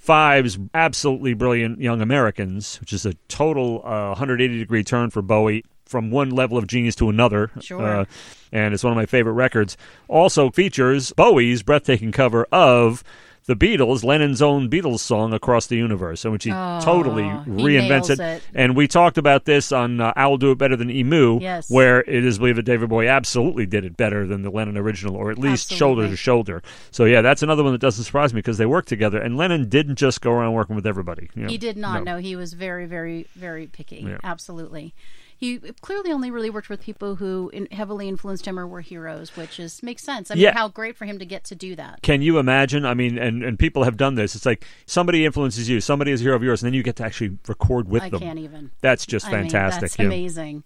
1975's 0.08 0.70
absolutely 0.74 1.34
brilliant 1.34 1.80
Young 1.80 2.02
Americans, 2.02 2.80
which 2.80 2.94
is 2.94 3.06
a 3.06 3.14
total 3.28 3.82
uh, 3.86 4.10
180 4.10 4.58
degree 4.58 4.84
turn 4.84 5.10
for 5.10 5.22
Bowie 5.22 5.64
from 5.86 6.12
one 6.12 6.30
level 6.30 6.58
of 6.58 6.68
genius 6.68 6.96
to 6.96 7.10
another. 7.10 7.52
Sure. 7.62 7.82
Uh, 7.82 8.06
and 8.52 8.74
it's 8.74 8.84
one 8.84 8.92
of 8.92 8.98
my 8.98 9.06
favorite 9.06 9.34
records. 9.34 9.78
Also 10.08 10.50
features 10.50 11.14
Bowie's 11.14 11.64
breathtaking 11.64 12.12
cover 12.12 12.46
of 12.52 13.04
the 13.48 13.56
Beatles, 13.56 14.04
Lennon's 14.04 14.42
own 14.42 14.70
Beatles 14.70 15.00
song 15.00 15.34
"Across 15.34 15.68
the 15.68 15.76
Universe," 15.78 16.24
in 16.26 16.32
which 16.32 16.44
he 16.44 16.52
Oh, 16.54 16.80
totally 16.84 17.24
reinvents 17.24 18.10
nails 18.10 18.20
it. 18.20 18.44
And 18.54 18.76
we 18.76 18.88
talked 18.88 19.18
about 19.18 19.46
this 19.46 19.72
on 19.72 20.00
uh, 20.00 20.14
"I'll 20.16 20.38
Do 20.38 20.52
It 20.52 20.58
Better 20.58 20.76
Than 20.76 20.92
Emu," 20.92 21.40
Yes. 21.42 21.70
where 21.72 22.02
it 22.02 22.24
is 22.26 22.38
believed 22.38 22.58
that 22.60 22.64
David 22.64 22.90
Bowie 22.90 23.08
absolutely 23.08 23.66
did 23.66 23.84
it 23.86 23.98
better 23.98 24.28
than 24.28 24.44
the 24.44 24.50
Lennon 24.52 24.78
original, 24.78 25.16
or 25.16 25.32
at 25.32 25.38
least 25.40 25.72
shoulder 25.74 26.08
to 26.08 26.16
shoulder. 26.16 26.62
So 26.92 27.06
yeah, 27.06 27.22
that's 27.22 27.42
another 27.42 27.64
one 27.64 27.72
that 27.72 27.82
doesn't 27.82 28.04
surprise 28.04 28.34
me 28.34 28.40
because 28.40 28.58
they 28.58 28.66
worked 28.66 28.90
together, 28.90 29.20
and 29.20 29.38
Lennon 29.38 29.70
didn't 29.70 29.96
just 29.96 30.22
go 30.22 30.32
around 30.32 30.54
working 30.54 30.76
with 30.76 30.86
everybody. 30.86 31.30
you 31.34 31.44
know. 31.44 31.50
He 31.50 31.58
did 31.58 31.78
not. 31.78 32.04
No. 32.04 32.16
No, 32.16 32.18
he 32.22 32.36
was 32.36 32.54
very, 32.54 32.86
very, 32.86 33.28
very 33.36 33.68
picky. 33.68 34.06
Yeah. 34.08 34.18
Absolutely. 34.24 34.94
He 35.40 35.60
clearly 35.82 36.12
only 36.12 36.32
really 36.32 36.50
worked 36.50 36.68
with 36.68 36.82
people 36.82 37.16
who 37.18 37.52
in, 37.54 37.68
heavily 37.72 38.08
influenced 38.08 38.48
him 38.48 38.58
or 38.60 38.66
were 38.68 38.82
heroes, 38.82 39.36
which 39.38 39.60
is 39.60 39.84
makes 39.84 40.02
sense. 40.04 40.32
I 40.32 40.34
mean, 40.34 40.44
Yeah. 40.46 40.54
how 40.54 40.68
great 40.68 40.98
for 40.98 41.06
him 41.06 41.20
to 41.20 41.26
get 41.26 41.44
to 41.46 41.56
do 41.56 41.76
that. 41.76 42.02
Can 42.02 42.24
you 42.24 42.40
imagine? 42.40 42.86
I 42.86 42.96
mean, 42.96 43.20
and, 43.20 43.44
and 43.44 43.60
people 43.60 43.84
have 43.84 43.98
done 43.98 44.16
this. 44.16 44.36
It's 44.36 44.48
like 44.48 44.66
somebody 44.88 45.26
influences 45.26 45.70
you, 45.70 45.80
somebody 45.80 46.12
is 46.12 46.22
a 46.22 46.24
hero 46.24 46.36
of 46.36 46.42
yours, 46.44 46.64
and 46.64 46.68
then 46.68 46.74
you 46.74 46.82
get 46.82 46.96
to 46.96 47.06
actually 47.06 47.38
record 47.48 47.88
with 47.88 48.02
I 48.02 48.10
them. 48.10 48.24
I 48.24 48.26
can't 48.26 48.40
even. 48.40 48.72
That's 48.82 49.06
just 49.06 49.28
I 49.28 49.32
mean, 49.32 49.42
fantastic. 49.44 49.82
that's 49.82 50.00
yeah. 50.00 50.06
amazing. 50.06 50.64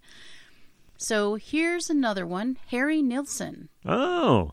So 0.96 1.34
here's 1.34 1.90
another 1.90 2.26
one 2.26 2.56
Harry 2.68 3.02
Nilsson. 3.02 3.68
Oh, 3.84 4.52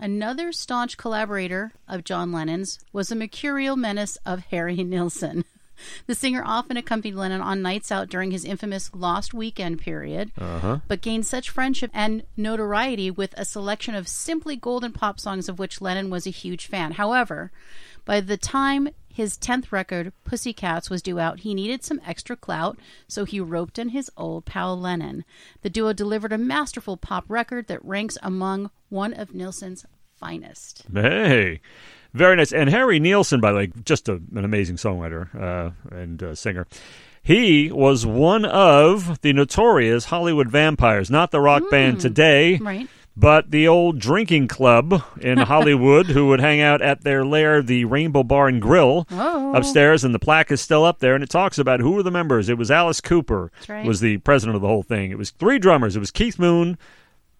Another 0.00 0.52
staunch 0.52 0.96
collaborator 0.96 1.72
of 1.88 2.04
John 2.04 2.30
Lennon's 2.30 2.78
was 2.92 3.08
the 3.08 3.16
mercurial 3.16 3.74
menace 3.76 4.16
of 4.24 4.40
Harry 4.50 4.76
Nilsson. 4.84 5.44
The 6.06 6.14
singer 6.14 6.42
often 6.44 6.76
accompanied 6.76 7.14
Lennon 7.14 7.40
on 7.40 7.62
nights 7.62 7.92
out 7.92 8.08
during 8.08 8.30
his 8.30 8.44
infamous 8.44 8.90
Lost 8.94 9.34
Weekend 9.34 9.78
period, 9.78 10.32
uh-huh. 10.38 10.78
but 10.88 11.00
gained 11.00 11.26
such 11.26 11.50
friendship 11.50 11.90
and 11.94 12.24
notoriety 12.36 13.10
with 13.10 13.34
a 13.36 13.44
selection 13.44 13.94
of 13.94 14.08
simply 14.08 14.56
golden 14.56 14.92
pop 14.92 15.20
songs 15.20 15.48
of 15.48 15.58
which 15.58 15.80
Lennon 15.80 16.10
was 16.10 16.26
a 16.26 16.30
huge 16.30 16.66
fan. 16.66 16.92
However, 16.92 17.50
by 18.04 18.20
the 18.20 18.36
time 18.36 18.88
his 19.18 19.36
10th 19.36 19.72
record, 19.72 20.12
Pussycats, 20.24 20.88
was 20.88 21.02
due 21.02 21.18
out, 21.18 21.40
he 21.40 21.52
needed 21.52 21.82
some 21.82 22.00
extra 22.06 22.36
clout, 22.36 22.78
so 23.08 23.24
he 23.24 23.40
roped 23.40 23.76
in 23.76 23.88
his 23.88 24.08
old 24.16 24.44
pal 24.44 24.78
Lennon. 24.78 25.24
The 25.62 25.70
duo 25.70 25.92
delivered 25.92 26.32
a 26.32 26.38
masterful 26.38 26.96
pop 26.96 27.24
record 27.26 27.66
that 27.66 27.84
ranks 27.84 28.16
among 28.22 28.70
one 28.88 29.12
of 29.12 29.34
Nilsson's 29.34 29.84
finest. 30.14 30.84
hey. 30.92 31.60
Very 32.14 32.36
nice. 32.36 32.52
And 32.52 32.70
Harry 32.70 32.98
Nilsson, 33.00 33.40
by 33.40 33.52
the 33.52 33.58
way, 33.58 33.72
just 33.84 34.08
a, 34.08 34.14
an 34.34 34.44
amazing 34.44 34.76
songwriter 34.76 35.34
uh, 35.34 35.70
and 35.94 36.22
uh, 36.22 36.34
singer. 36.34 36.66
He 37.22 37.70
was 37.70 38.06
one 38.06 38.44
of 38.44 39.20
the 39.20 39.32
notorious 39.32 40.06
Hollywood 40.06 40.48
vampires, 40.50 41.10
not 41.10 41.30
the 41.30 41.40
rock 41.40 41.62
band 41.70 42.00
today, 42.00 42.56
Right? 42.56 42.88
but 43.14 43.50
the 43.50 43.68
old 43.68 43.98
drinking 43.98 44.48
club 44.48 45.02
in 45.20 45.36
Hollywood 45.38 46.06
who 46.06 46.28
would 46.28 46.40
hang 46.40 46.60
out 46.62 46.80
at 46.80 47.02
their 47.02 47.26
lair, 47.26 47.60
the 47.60 47.84
Rainbow 47.84 48.22
Bar 48.22 48.48
and 48.48 48.62
Grill, 48.62 49.06
Oh. 49.10 49.52
upstairs, 49.54 50.04
and 50.04 50.14
the 50.14 50.18
plaque 50.18 50.50
is 50.50 50.62
still 50.62 50.84
up 50.84 51.00
there, 51.00 51.14
and 51.14 51.22
it 51.22 51.28
talks 51.28 51.58
about 51.58 51.80
who 51.80 51.90
were 51.92 52.02
the 52.02 52.10
members. 52.10 52.48
It 52.48 52.56
was 52.56 52.70
Alice 52.70 53.02
Cooper 53.02 53.52
right. 53.68 53.84
was 53.84 54.00
the 54.00 54.18
president 54.18 54.56
of 54.56 54.62
the 54.62 54.68
whole 54.68 54.84
thing. 54.84 55.10
It 55.10 55.18
was 55.18 55.30
three 55.32 55.58
drummers. 55.58 55.96
It 55.96 56.00
was 56.00 56.10
Keith 56.12 56.38
Moon, 56.38 56.78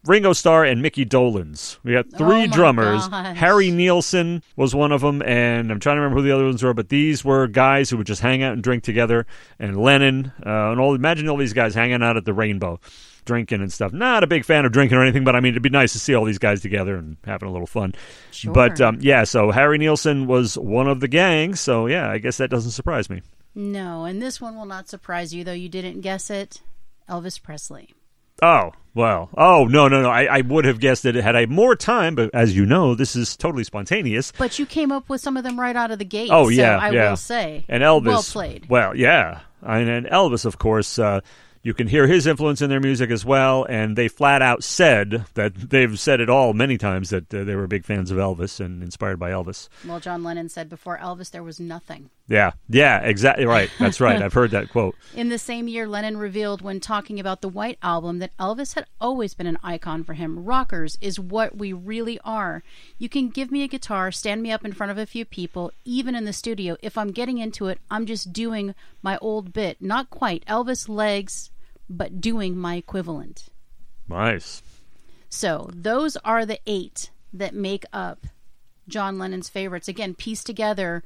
Ringo 0.04 0.32
Starr, 0.32 0.64
and 0.64 0.80
Mickey 0.80 1.04
Dolenz. 1.04 1.78
We 1.82 1.92
got 1.92 2.10
three 2.16 2.44
Oh, 2.44 2.46
drummers. 2.46 3.08
gosh. 3.08 3.36
Harry 3.36 3.70
Nilsson 3.70 4.42
was 4.56 4.74
one 4.74 4.92
of 4.92 5.00
them, 5.00 5.22
and 5.22 5.70
I'm 5.70 5.80
trying 5.80 5.96
to 5.96 6.00
remember 6.00 6.20
who 6.22 6.26
the 6.28 6.34
other 6.34 6.44
ones 6.46 6.62
were, 6.62 6.72
but 6.72 6.88
these 6.88 7.24
were 7.24 7.46
guys 7.48 7.90
who 7.90 7.96
would 7.98 8.06
just 8.06 8.22
hang 8.22 8.42
out 8.42 8.52
and 8.54 8.62
drink 8.62 8.84
together. 8.84 9.26
And 9.58 9.76
Lennon, 9.76 10.32
uh, 10.46 10.70
and 10.70 10.80
all 10.80 10.94
imagine 10.94 11.28
all 11.28 11.36
these 11.36 11.52
guys 11.52 11.74
hanging 11.74 12.02
out 12.02 12.16
at 12.16 12.24
the 12.24 12.32
Rainbow. 12.32 12.80
Drinking 13.24 13.60
and 13.60 13.70
stuff. 13.70 13.92
Not 13.92 14.24
a 14.24 14.26
big 14.26 14.46
fan 14.46 14.64
of 14.64 14.72
drinking 14.72 14.96
or 14.96 15.02
anything, 15.02 15.22
but 15.22 15.36
I 15.36 15.40
mean, 15.40 15.52
it'd 15.52 15.62
be 15.62 15.68
nice 15.68 15.92
to 15.92 15.98
see 15.98 16.14
all 16.14 16.24
these 16.24 16.38
guys 16.38 16.62
together 16.62 16.96
and 16.96 17.18
having 17.26 17.46
a 17.46 17.52
little 17.52 17.66
fun. 17.66 17.94
Sure. 18.30 18.54
But 18.54 18.80
um, 18.80 18.96
yeah, 19.02 19.24
so 19.24 19.50
Harry 19.50 19.76
Nilsson 19.76 20.26
was 20.26 20.56
one 20.56 20.88
of 20.88 21.00
the 21.00 21.08
gang. 21.08 21.54
So 21.54 21.88
yeah, 21.88 22.08
I 22.10 22.16
guess 22.16 22.38
that 22.38 22.48
doesn't 22.48 22.70
surprise 22.70 23.10
me. 23.10 23.20
No, 23.54 24.04
and 24.06 24.22
this 24.22 24.40
one 24.40 24.56
will 24.56 24.64
not 24.64 24.88
surprise 24.88 25.34
you, 25.34 25.44
though 25.44 25.52
you 25.52 25.68
didn't 25.68 26.00
guess 26.00 26.30
it. 26.30 26.62
Elvis 27.06 27.42
Presley. 27.42 27.92
Oh, 28.42 28.72
well. 28.94 29.30
Oh, 29.36 29.64
no, 29.64 29.88
no, 29.88 30.02
no. 30.02 30.10
I, 30.10 30.24
I 30.24 30.40
would 30.42 30.64
have 30.64 30.80
guessed 30.80 31.04
it 31.04 31.14
had 31.14 31.36
I 31.36 31.46
more 31.46 31.76
time, 31.76 32.14
but 32.14 32.30
as 32.34 32.56
you 32.56 32.66
know, 32.66 32.94
this 32.94 33.16
is 33.16 33.36
totally 33.36 33.64
spontaneous. 33.64 34.32
But 34.36 34.58
you 34.58 34.66
came 34.66 34.92
up 34.92 35.08
with 35.08 35.20
some 35.20 35.36
of 35.36 35.44
them 35.44 35.58
right 35.58 35.76
out 35.76 35.90
of 35.90 35.98
the 35.98 36.04
gate. 36.04 36.30
Oh, 36.32 36.44
so 36.44 36.50
yeah, 36.50 36.78
I 36.78 36.90
yeah. 36.90 37.10
will 37.10 37.16
say. 37.16 37.64
And 37.68 37.82
Elvis. 37.82 38.06
Well 38.06 38.22
played. 38.22 38.68
Well, 38.68 38.96
yeah. 38.96 39.40
And, 39.62 39.88
and 39.88 40.06
Elvis, 40.06 40.44
of 40.44 40.58
course, 40.58 40.98
uh, 40.98 41.20
you 41.62 41.74
can 41.74 41.88
hear 41.88 42.06
his 42.06 42.26
influence 42.26 42.62
in 42.62 42.70
their 42.70 42.80
music 42.80 43.10
as 43.10 43.24
well. 43.24 43.64
And 43.68 43.96
they 43.96 44.08
flat 44.08 44.42
out 44.42 44.64
said 44.64 45.24
that 45.34 45.54
they've 45.70 45.98
said 45.98 46.20
it 46.20 46.30
all 46.30 46.52
many 46.52 46.78
times 46.78 47.10
that 47.10 47.32
uh, 47.32 47.44
they 47.44 47.54
were 47.54 47.66
big 47.66 47.84
fans 47.84 48.10
of 48.10 48.18
Elvis 48.18 48.60
and 48.60 48.82
inspired 48.82 49.18
by 49.18 49.30
Elvis. 49.30 49.68
Well, 49.86 50.00
John 50.00 50.22
Lennon 50.22 50.48
said 50.48 50.68
before 50.68 50.98
Elvis 50.98 51.30
there 51.30 51.42
was 51.42 51.60
nothing. 51.60 52.10
Yeah, 52.28 52.52
yeah, 52.68 52.98
exactly 53.00 53.46
right. 53.46 53.70
That's 53.78 54.00
right. 54.02 54.20
I've 54.20 54.34
heard 54.34 54.50
that 54.50 54.68
quote. 54.72 54.94
In 55.14 55.30
the 55.30 55.38
same 55.38 55.66
year, 55.66 55.88
Lennon 55.88 56.18
revealed 56.18 56.60
when 56.60 56.78
talking 56.78 57.18
about 57.18 57.40
the 57.40 57.48
White 57.48 57.78
Album 57.82 58.18
that 58.18 58.36
Elvis 58.36 58.74
had 58.74 58.84
always 59.00 59.32
been 59.32 59.46
an 59.46 59.56
icon 59.62 60.04
for 60.04 60.12
him. 60.12 60.44
Rockers 60.44 60.98
is 61.00 61.18
what 61.18 61.56
we 61.56 61.72
really 61.72 62.20
are. 62.24 62.62
You 62.98 63.08
can 63.08 63.30
give 63.30 63.50
me 63.50 63.62
a 63.62 63.68
guitar, 63.68 64.12
stand 64.12 64.42
me 64.42 64.52
up 64.52 64.62
in 64.64 64.72
front 64.72 64.92
of 64.92 64.98
a 64.98 65.06
few 65.06 65.24
people, 65.24 65.72
even 65.86 66.14
in 66.14 66.26
the 66.26 66.32
studio. 66.34 66.76
If 66.82 66.98
I'm 66.98 67.12
getting 67.12 67.38
into 67.38 67.68
it, 67.68 67.78
I'm 67.90 68.04
just 68.04 68.32
doing 68.32 68.74
my 69.02 69.16
old 69.18 69.54
bit. 69.54 69.80
Not 69.80 70.10
quite 70.10 70.44
Elvis 70.44 70.86
legs, 70.86 71.50
but 71.88 72.20
doing 72.20 72.56
my 72.56 72.76
equivalent. 72.76 73.46
Nice. 74.08 74.62
So 75.28 75.70
those 75.72 76.16
are 76.18 76.46
the 76.46 76.60
eight 76.66 77.10
that 77.32 77.54
make 77.54 77.84
up 77.92 78.26
John 78.88 79.18
Lennon's 79.18 79.48
favorites. 79.48 79.88
Again, 79.88 80.14
pieced 80.14 80.46
together 80.46 81.02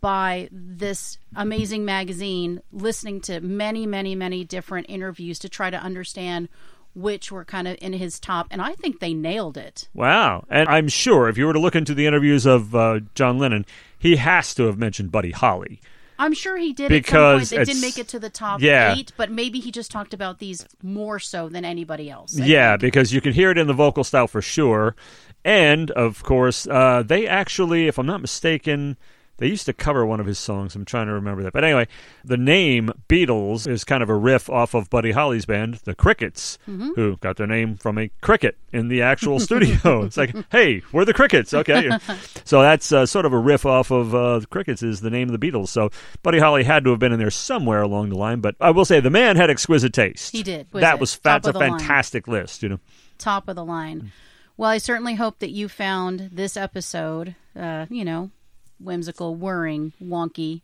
by 0.00 0.48
this 0.50 1.18
amazing 1.34 1.84
magazine, 1.84 2.60
listening 2.72 3.20
to 3.22 3.40
many, 3.40 3.86
many, 3.86 4.14
many 4.14 4.44
different 4.44 4.86
interviews 4.88 5.38
to 5.40 5.48
try 5.48 5.70
to 5.70 5.76
understand 5.76 6.48
which 6.94 7.30
were 7.30 7.44
kind 7.44 7.68
of 7.68 7.76
in 7.82 7.92
his 7.92 8.18
top. 8.18 8.46
And 8.50 8.62
I 8.62 8.72
think 8.72 9.00
they 9.00 9.12
nailed 9.12 9.58
it. 9.58 9.88
Wow. 9.92 10.44
And 10.48 10.66
I'm 10.68 10.88
sure 10.88 11.28
if 11.28 11.36
you 11.36 11.46
were 11.46 11.52
to 11.52 11.58
look 11.58 11.76
into 11.76 11.94
the 11.94 12.06
interviews 12.06 12.46
of 12.46 12.74
uh, 12.74 13.00
John 13.14 13.38
Lennon, 13.38 13.66
he 13.98 14.16
has 14.16 14.54
to 14.54 14.64
have 14.64 14.78
mentioned 14.78 15.12
Buddy 15.12 15.32
Holly. 15.32 15.80
I'm 16.18 16.32
sure 16.32 16.56
he 16.56 16.72
did 16.72 16.88
Because 16.88 17.52
at 17.52 17.56
some 17.56 17.56
point. 17.58 17.66
They 17.66 17.72
didn't 17.72 17.82
make 17.82 17.98
it 17.98 18.08
to 18.08 18.18
the 18.18 18.30
top 18.30 18.60
yeah. 18.60 18.94
eight, 18.94 19.12
but 19.16 19.30
maybe 19.30 19.60
he 19.60 19.70
just 19.70 19.90
talked 19.90 20.14
about 20.14 20.38
these 20.38 20.66
more 20.82 21.18
so 21.18 21.48
than 21.48 21.64
anybody 21.64 22.10
else. 22.10 22.38
I 22.40 22.44
Yeah, 22.44 22.72
think. 22.72 22.80
because 22.82 23.12
you 23.12 23.20
can 23.20 23.32
hear 23.32 23.50
it 23.50 23.58
in 23.58 23.66
the 23.66 23.74
vocal 23.74 24.04
style 24.04 24.26
for 24.26 24.42
sure. 24.42 24.96
And, 25.44 25.90
of 25.92 26.22
course, 26.24 26.66
uh, 26.66 27.02
they 27.06 27.26
actually, 27.26 27.86
if 27.86 27.98
I'm 27.98 28.06
not 28.06 28.20
mistaken, 28.20 28.96
they 29.38 29.46
used 29.48 29.66
to 29.66 29.72
cover 29.72 30.06
one 30.06 30.18
of 30.20 30.26
his 30.26 30.38
songs. 30.38 30.74
I'm 30.74 30.84
trying 30.84 31.06
to 31.08 31.12
remember 31.12 31.42
that. 31.42 31.52
But 31.52 31.64
anyway, 31.64 31.88
the 32.24 32.36
name 32.36 32.90
Beatles 33.08 33.66
is 33.66 33.84
kind 33.84 34.02
of 34.02 34.08
a 34.08 34.14
riff 34.14 34.48
off 34.48 34.74
of 34.74 34.88
Buddy 34.90 35.12
Holly's 35.12 35.44
band, 35.46 35.74
the 35.84 35.94
Crickets, 35.94 36.58
Mm-hmm. 36.68 36.92
who 36.94 37.16
got 37.18 37.36
their 37.36 37.46
name 37.46 37.76
from 37.76 37.98
a 37.98 38.10
cricket 38.20 38.56
in 38.72 38.88
the 38.88 39.02
actual 39.02 39.38
studio. 39.40 40.02
It's 40.06 40.16
like, 40.16 40.34
hey, 40.50 40.82
we're 40.92 41.04
the 41.04 41.12
Crickets. 41.14 41.52
Okay. 41.54 41.90
so 42.44 42.62
that's 42.62 42.92
uh, 42.92 43.04
sort 43.06 43.26
of 43.26 43.32
a 43.32 43.38
riff 43.38 43.66
off 43.66 43.90
of 43.90 44.14
uh, 44.14 44.38
the 44.40 44.46
Crickets, 44.46 44.82
is 44.82 45.00
the 45.00 45.10
name 45.10 45.28
of 45.28 45.38
the 45.38 45.46
Beatles. 45.50 45.68
So 45.68 45.90
Buddy 46.22 46.38
Holly 46.38 46.64
had 46.64 46.84
to 46.84 46.90
have 46.90 46.98
been 46.98 47.12
in 47.12 47.18
there 47.18 47.30
somewhere 47.30 47.82
along 47.82 48.08
the 48.10 48.16
line. 48.16 48.40
But 48.40 48.56
I 48.60 48.70
will 48.70 48.84
say, 48.84 49.00
the 49.00 49.10
man 49.10 49.36
had 49.36 49.50
exquisite 49.50 49.92
taste. 49.92 50.32
He 50.32 50.42
did. 50.42 50.66
Was 50.72 50.80
that 50.82 50.98
was 51.00 51.14
top 51.14 51.22
that's 51.22 51.48
a 51.48 51.52
the 51.52 51.58
line? 51.58 51.78
fantastic 51.78 52.26
list, 52.28 52.62
you 52.62 52.68
know. 52.70 52.80
top 53.18 53.48
of 53.48 53.56
the 53.56 53.64
line. 53.64 54.12
Well, 54.56 54.70
I 54.70 54.78
certainly 54.78 55.14
hope 55.16 55.40
that 55.40 55.50
you 55.50 55.68
found 55.68 56.30
this 56.32 56.56
episode, 56.56 57.34
uh, 57.54 57.84
you 57.90 58.04
know, 58.06 58.30
whimsical, 58.78 59.34
whirring, 59.34 59.92
wonky, 60.02 60.62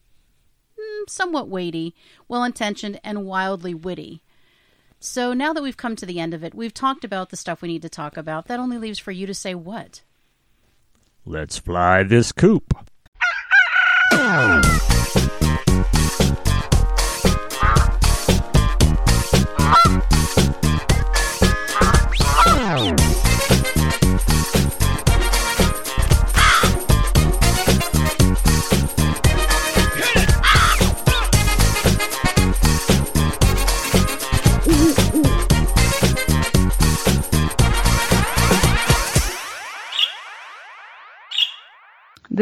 mm, 0.79 1.09
somewhat 1.09 1.49
weighty, 1.49 1.95
well 2.29 2.45
intentioned, 2.45 3.01
and 3.05 3.25
wildly 3.25 3.75
witty. 3.75 4.23
So 5.01 5.33
now 5.33 5.53
that 5.53 5.63
we've 5.63 5.77
come 5.77 5.97
to 5.97 6.07
the 6.07 6.21
end 6.21 6.33
of 6.33 6.45
it, 6.45 6.55
we've 6.55 6.75
talked 6.75 7.05
about 7.05 7.31
the 7.31 7.37
stuff 7.37 7.61
we 7.61 7.69
need 7.69 7.83
to 7.83 7.89
talk 7.89 8.17
about. 8.17 8.47
That 8.47 8.61
only 8.61 8.79
leaves 8.79 9.01
for 9.01 9.11
you 9.11 9.27
to 9.27 9.35
say 9.35 9.55
what. 9.55 10.03
Let's 11.25 11.59
fly 11.59 12.05
this 12.05 12.33
coop. 12.33 12.75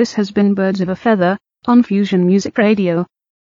This 0.01 0.15
has 0.15 0.31
been 0.31 0.55
Birds 0.55 0.81
of 0.81 0.89
a 0.89 0.97
Feather 0.97 1.37
on 1.67 1.83
Fusion 1.83 2.27
Music 2.27 2.57
Radio. 2.57 3.05